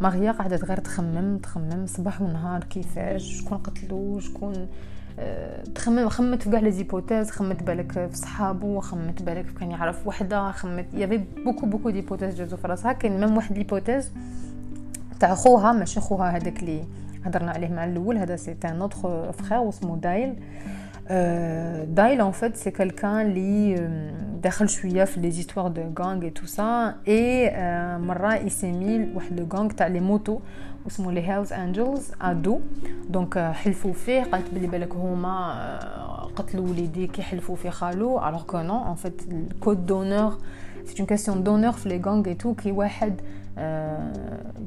ماريا 0.00 0.32
قعدت 0.32 0.64
غير 0.64 0.80
تخمم 0.80 1.38
تخمم 1.38 1.86
صباح 1.86 2.22
ونهار 2.22 2.64
كيفاش 2.64 3.40
شكون 3.40 3.58
قتلو 3.58 4.20
شكون 4.20 4.68
تخمم 5.74 6.08
خمت 6.08 6.42
في 6.42 6.50
كاع 6.50 6.60
لي 6.60 6.70
زيبوتيز 6.70 7.30
خمت 7.30 7.62
بالك 7.62 7.92
في 7.92 8.16
صحابو 8.16 8.80
خمت 8.80 9.22
بالك 9.22 9.46
كان 9.60 9.70
يعرف 9.70 10.06
وحده 10.06 10.50
خمت 10.50 10.94
يافي 10.94 11.24
بوكو 11.44 11.66
بوكو 11.66 11.90
ديبوتيز 11.90 12.34
جازو 12.34 12.56
في 12.56 12.66
راسها 12.66 12.92
كاين 12.92 13.20
ميم 13.20 13.36
واحد 13.36 13.58
ليبوتيز 13.58 14.10
تاع 15.20 15.34
خوها 15.34 15.72
ماشي 15.72 16.00
خوها 16.00 16.36
هذاك 16.36 16.60
اللي 16.60 16.84
هضرنا 17.25 17.51
عليه 17.51 17.69
مع 17.69 17.85
الاول 17.85 18.17
هذا 18.17 18.35
سي 18.35 18.55
ان 18.65 18.81
اوتر 18.81 19.31
فخير 19.31 19.59
واسمو 19.59 19.95
دايل 19.95 20.35
دايل 21.95 22.21
ان 22.21 22.31
فيت 22.31 22.55
سي 22.55 22.71
كالكان 22.71 23.21
اللي 23.21 23.89
داخل 24.43 24.69
شويه 24.69 25.03
في 25.03 25.19
لي 25.19 25.31
زيستوار 25.31 25.67
دو 25.67 25.81
غانغ 25.99 26.23
اي 26.23 26.29
تو 26.29 26.45
سا 26.45 26.95
اي 27.07 27.51
مره 27.97 28.35
يسمي 28.35 29.11
واحد 29.15 29.39
لو 29.39 29.47
غانغ 29.53 29.71
تاع 29.71 29.87
لي 29.87 29.99
موتو 29.99 30.39
اسمه 30.87 31.11
لي 31.11 31.29
هيلز 31.29 31.53
انجلز 31.53 32.11
ادو 32.21 32.59
دونك 33.09 33.39
حلفوا 33.39 33.93
فيه 33.93 34.23
قالت 34.23 34.53
بلي 34.53 34.67
بالك 34.67 34.95
هما 34.95 35.79
قتلوا 36.35 36.69
وليدي 36.69 37.07
كيحلفوا 37.07 37.55
في 37.55 37.71
خالو 37.71 38.27
الوغ 38.27 38.43
كو 38.43 38.57
نو 38.57 38.91
ان 38.91 38.95
فيت 38.95 39.21
الكود 39.31 39.85
دونور 39.85 40.37
سي 40.85 40.99
اون 40.99 41.05
كاستيون 41.05 41.43
دونور 41.43 41.71
في 41.71 41.89
لي 41.89 42.01
غانغ 42.05 42.27
اي 42.27 42.33
تو 42.33 42.53
كي 42.53 42.71
واحد 42.71 43.13
أه 43.13 43.42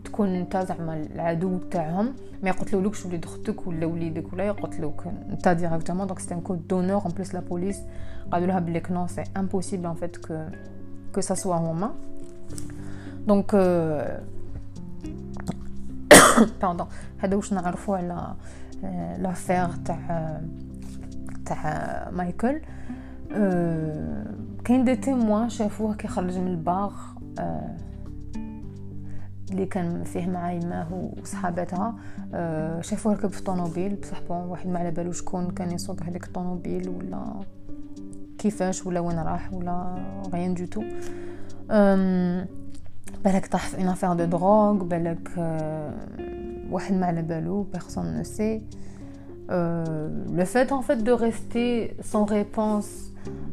تكون 0.06 0.28
انت 0.28 0.58
زعما 0.58 0.94
العدو 0.94 1.58
تاعهم. 1.58 2.14
ما 2.44 2.50
يقتلولكش 2.50 3.06
وليد 3.06 3.26
أختك 3.26 3.68
ولا 3.68 3.86
وليدك 3.86 4.34
ولا 4.34 4.44
يقتلوك 4.44 5.08
انت 5.08 5.48
ديريكتومون 5.48 6.08
دونك 6.08 6.20
سي 6.20 6.34
ان 6.34 6.42
كود 6.42 6.68
دونور 6.68 7.06
ان 7.06 7.12
بليس 7.12 7.34
لا 7.34 7.40
بوليس 7.40 7.80
قالوا 8.32 8.48
لها 8.48 8.60
بلي 8.60 8.82
نو 8.92 9.08
سي 9.08 9.24
امبوسيبل 9.38 9.86
ان 9.86 9.94
فيت 9.94 10.18
كو 10.18 10.46
كو 11.16 11.22
سا 11.22 11.36
سوا 11.36 11.56
هما 11.56 11.92
دونك 13.28 13.56
باردون 16.62 16.88
هذا 17.18 17.36
واش 17.36 17.54
نعرفو 17.54 17.94
على 17.94 18.36
لافير 19.20 19.68
تاع 19.86 20.42
تاع 21.46 22.10
مايكل. 22.12 22.62
كاين 24.64 24.84
دي 24.84 24.96
تيموان 24.96 25.50
شافوه 25.50 25.96
كي 25.96 26.08
خرج 26.08 26.38
من 26.38 26.48
الباغ 26.48 26.94
اللي 29.52 29.66
كان 29.66 30.04
فيه 30.04 30.28
مع 30.28 30.52
يماه 30.52 31.12
وصحاباتها 31.22 31.96
شافوه 32.82 33.14
ركب 33.14 33.30
في 33.30 33.44
طوموبيل 33.44 33.96
بصح 33.96 34.22
بون 34.22 34.38
واحد 34.38 34.68
ما 34.68 34.80
على 34.80 34.92
بالو 34.92 35.12
شكون 35.12 35.52
كان 35.52 35.72
يسوق 35.72 36.04
هذيك 36.04 36.24
الطوموبيل 36.24 36.90
ولا 36.90 37.34
كيفاش 38.38 38.86
ولا 38.86 39.00
وين 39.00 39.20
راح 39.20 39.54
ولا 39.54 39.96
غيان 40.34 40.54
دو 40.54 40.66
تو 40.66 40.84
بالك 43.26 43.46
طاح 43.46 43.68
في 43.68 43.78
اون 43.78 43.88
افير 43.88 44.14
دو 44.14 44.26
دروغ 44.26 44.84
بالك 44.84 45.30
واحد 46.72 46.94
ما 46.94 47.06
على 47.06 47.22
بالو 47.22 47.64
بيرسون 47.64 48.18
نو 48.18 48.24
سي 48.24 48.62
le 50.39 50.45
fait 50.45 50.73
en 50.73 50.83
fait 50.83 51.03
de 51.03 51.13
rester 51.13 51.97
sans 52.01 52.25
réponse 52.25 52.91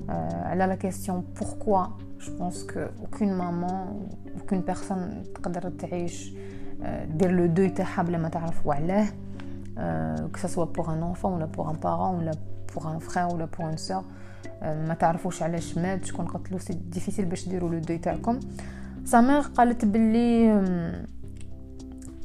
euh, 0.10 0.52
à 0.52 0.56
la 0.56 0.78
question 0.78 1.24
pourquoi 1.36 1.98
je 2.18 2.32
pense 2.32 2.64
que 2.64 2.82
aucune 3.04 3.34
maman 3.34 3.76
aucune 4.40 4.64
personne 4.64 5.24
تقدر 5.36 5.70
تعيش 5.70 6.34
دير 7.08 7.32
لو 7.32 7.46
دوي 7.46 7.70
تاعها 7.70 8.04
بلا 8.04 8.18
ما 8.18 8.30
تعرف 8.30 8.68
وعلاه 8.68 9.08
que 10.34 10.40
ça 10.40 10.48
soit 10.48 10.72
pour 10.74 10.90
un 10.90 11.02
enfant 11.02 11.40
ou 11.40 11.48
pour 11.48 11.70
un 11.70 11.76
parent 11.76 12.14
ou 12.18 12.22
pour 12.68 12.88
un 12.88 13.00
frère 13.00 13.28
ou 13.34 13.38
pour 13.56 13.68
une 13.68 13.78
sœur 13.78 14.04
ما 14.62 14.94
تعرفوش 14.94 15.44
علاش 15.44 15.78
مات 15.78 16.06
شكون 16.06 16.26
قتلو 16.26 16.58
سي 16.58 16.74
ديفيسيل 16.74 17.26
باش 17.26 17.48
ديروا 17.48 17.70
لو 17.70 17.80
دوي 17.80 17.98
تاعكم 17.98 18.40
سا 19.06 19.22
مير 19.22 19.40
قالت 19.42 19.86
باللي 19.86 20.62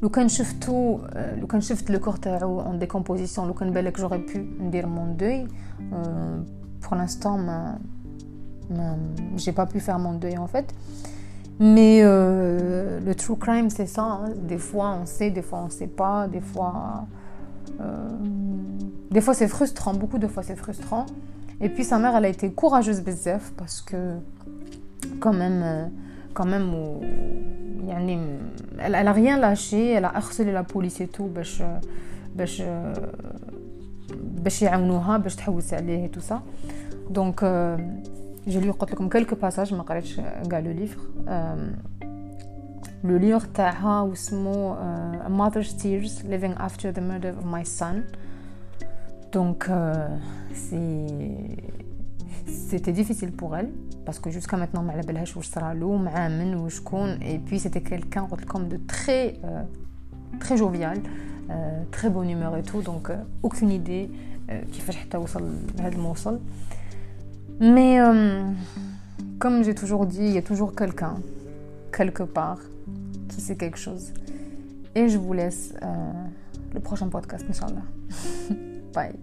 لو 0.01 0.09
كان 0.09 0.27
شفتو 0.27 0.99
لو 1.15 1.47
كان 1.47 1.61
شفت 1.61 1.91
لو 1.91 1.99
كور 1.99 2.15
تاعو 2.15 2.61
اون 2.61 2.79
ديكومبوزيسيون 2.79 3.47
لو 3.47 3.53
كان 3.53 3.71
بالك 3.71 3.97
جوغي 3.97 4.17
بو 4.17 4.63
ندير 4.63 4.85
مون 4.85 5.17
دوي 5.17 5.47
pour 6.85 6.95
l'instant 6.95 7.37
ما 7.37 7.79
ما 8.69 8.97
j'ai 9.37 9.51
pas 9.51 9.65
pu 9.65 9.79
faire 9.79 9.99
mon 9.99 10.13
deuil 10.13 10.37
en 10.37 10.47
fait 10.47 10.73
mais 11.59 12.01
euh, 12.01 12.99
le 12.99 13.15
true 13.15 13.37
crime 13.37 13.69
c'est 13.69 13.87
ça 13.97 14.03
hein. 14.03 14.29
des 14.51 14.57
fois 14.57 14.89
on 15.01 15.05
sait 15.05 15.31
des 15.31 15.41
fois 15.41 15.59
on 15.65 15.69
sait 15.69 15.87
pas 16.01 16.27
des 16.27 16.41
fois 16.41 17.07
euh, 17.81 18.09
des 19.11 19.21
fois 19.21 19.33
c'est 19.33 19.47
frustrant 19.47 19.93
beaucoup 19.93 20.17
de 20.17 20.27
fois 20.27 20.43
c'est 20.43 20.59
frustrant 20.65 21.05
et 21.61 21.69
puis 21.69 21.83
sa 21.83 21.97
mère 21.97 22.15
elle 22.17 22.25
a 22.25 22.31
été 22.37 22.51
courageuse 22.51 23.01
bzef 23.01 23.53
parce 23.57 23.81
que 23.81 24.01
quand 25.19 25.33
même 25.33 25.61
euh, 25.63 25.85
quand 26.33 26.45
même 26.45 26.67
elle, 27.89 28.95
elle 28.95 29.07
a 29.07 29.13
rien 29.13 29.37
lâché 29.37 29.91
elle 29.91 30.05
a 30.05 30.15
harcelé 30.15 30.51
la 30.51 30.63
police 30.63 30.99
et 31.01 31.07
tout 31.07 31.29
باش 31.35 31.63
باش 32.35 32.63
باش 34.43 34.61
يعاونوها 34.61 35.17
باش 35.17 35.35
تحوس 35.35 35.73
عليه 35.73 36.07
et 36.07 36.11
tout 36.11 36.25
ça 36.31 36.41
donc 37.09 37.43
j'ai 38.47 38.61
lu 38.61 38.71
قلت 38.71 38.91
لكم 38.91 39.09
quelques 39.09 39.35
passages 39.35 39.73
ما 39.73 39.83
قريتش 39.83 40.21
كاع 40.49 40.59
لو 40.59 40.71
ليفر 40.71 40.99
لو 43.03 43.17
ليفر 43.17 43.47
تاعها 43.53 44.01
واسمه 44.01 44.75
A 45.25 45.29
Mother's 45.29 45.71
Tears 45.73 46.23
Living 46.23 46.55
After 46.57 46.91
the 46.91 47.01
Murder 47.01 47.33
of 47.39 47.45
My 47.45 47.65
Son 47.65 47.97
donc 49.31 49.69
c'est 50.53 51.07
c'était 52.47 52.95
difficile 53.01 53.31
pour 53.31 53.55
elle 53.57 53.69
parce 54.09 54.19
que 54.19 54.29
jusqu'à 54.29 54.57
maintenant 54.57 54.83
ما 54.83 54.93
على 54.93 55.01
بالهاش 55.01 55.37
واش 55.37 55.47
صرالو 55.47 55.97
مع 55.97 56.27
من 56.27 56.55
وشكون 56.55 57.19
et 57.21 57.39
puis 57.39 57.59
c'était 57.59 57.89
quelqu'un 57.89 58.27
قلت 58.31 58.41
لكم 58.41 58.69
de 58.69 58.77
très 58.87 59.33
euh, 59.43 59.63
très 60.39 60.57
jovial 60.57 60.97
euh, 61.49 61.83
très 61.91 62.09
bonne 62.09 62.29
humeur 62.29 62.57
et 62.57 62.63
tout 62.63 62.81
donc 62.81 63.09
euh, 63.09 63.17
aucune 63.43 63.71
idée 63.71 64.09
euh, 64.49 64.63
كيفاش 64.73 64.95
حتى 64.95 65.17
وصل 65.17 65.49
لهذا 65.77 65.95
الموصل 65.95 66.39
mais 67.59 67.99
euh, 67.99 68.43
comme 69.39 69.63
j'ai 69.63 69.75
toujours 69.75 70.05
dit 70.05 70.25
il 70.29 70.31
y 70.31 70.37
a 70.37 70.41
toujours 70.41 70.75
quelqu'un 70.75 71.15
quelque 71.91 72.23
part 72.23 72.59
qui 73.29 73.41
sait 73.41 73.55
quelque 73.55 73.77
chose 73.77 74.13
et 74.95 75.07
je 75.09 75.17
vous 75.17 75.33
laisse 75.33 75.73
euh, 75.81 75.87
le 76.73 76.79
prochain 76.79 77.07
podcast 77.09 77.45
inchallah 77.49 77.85
bye 78.93 79.15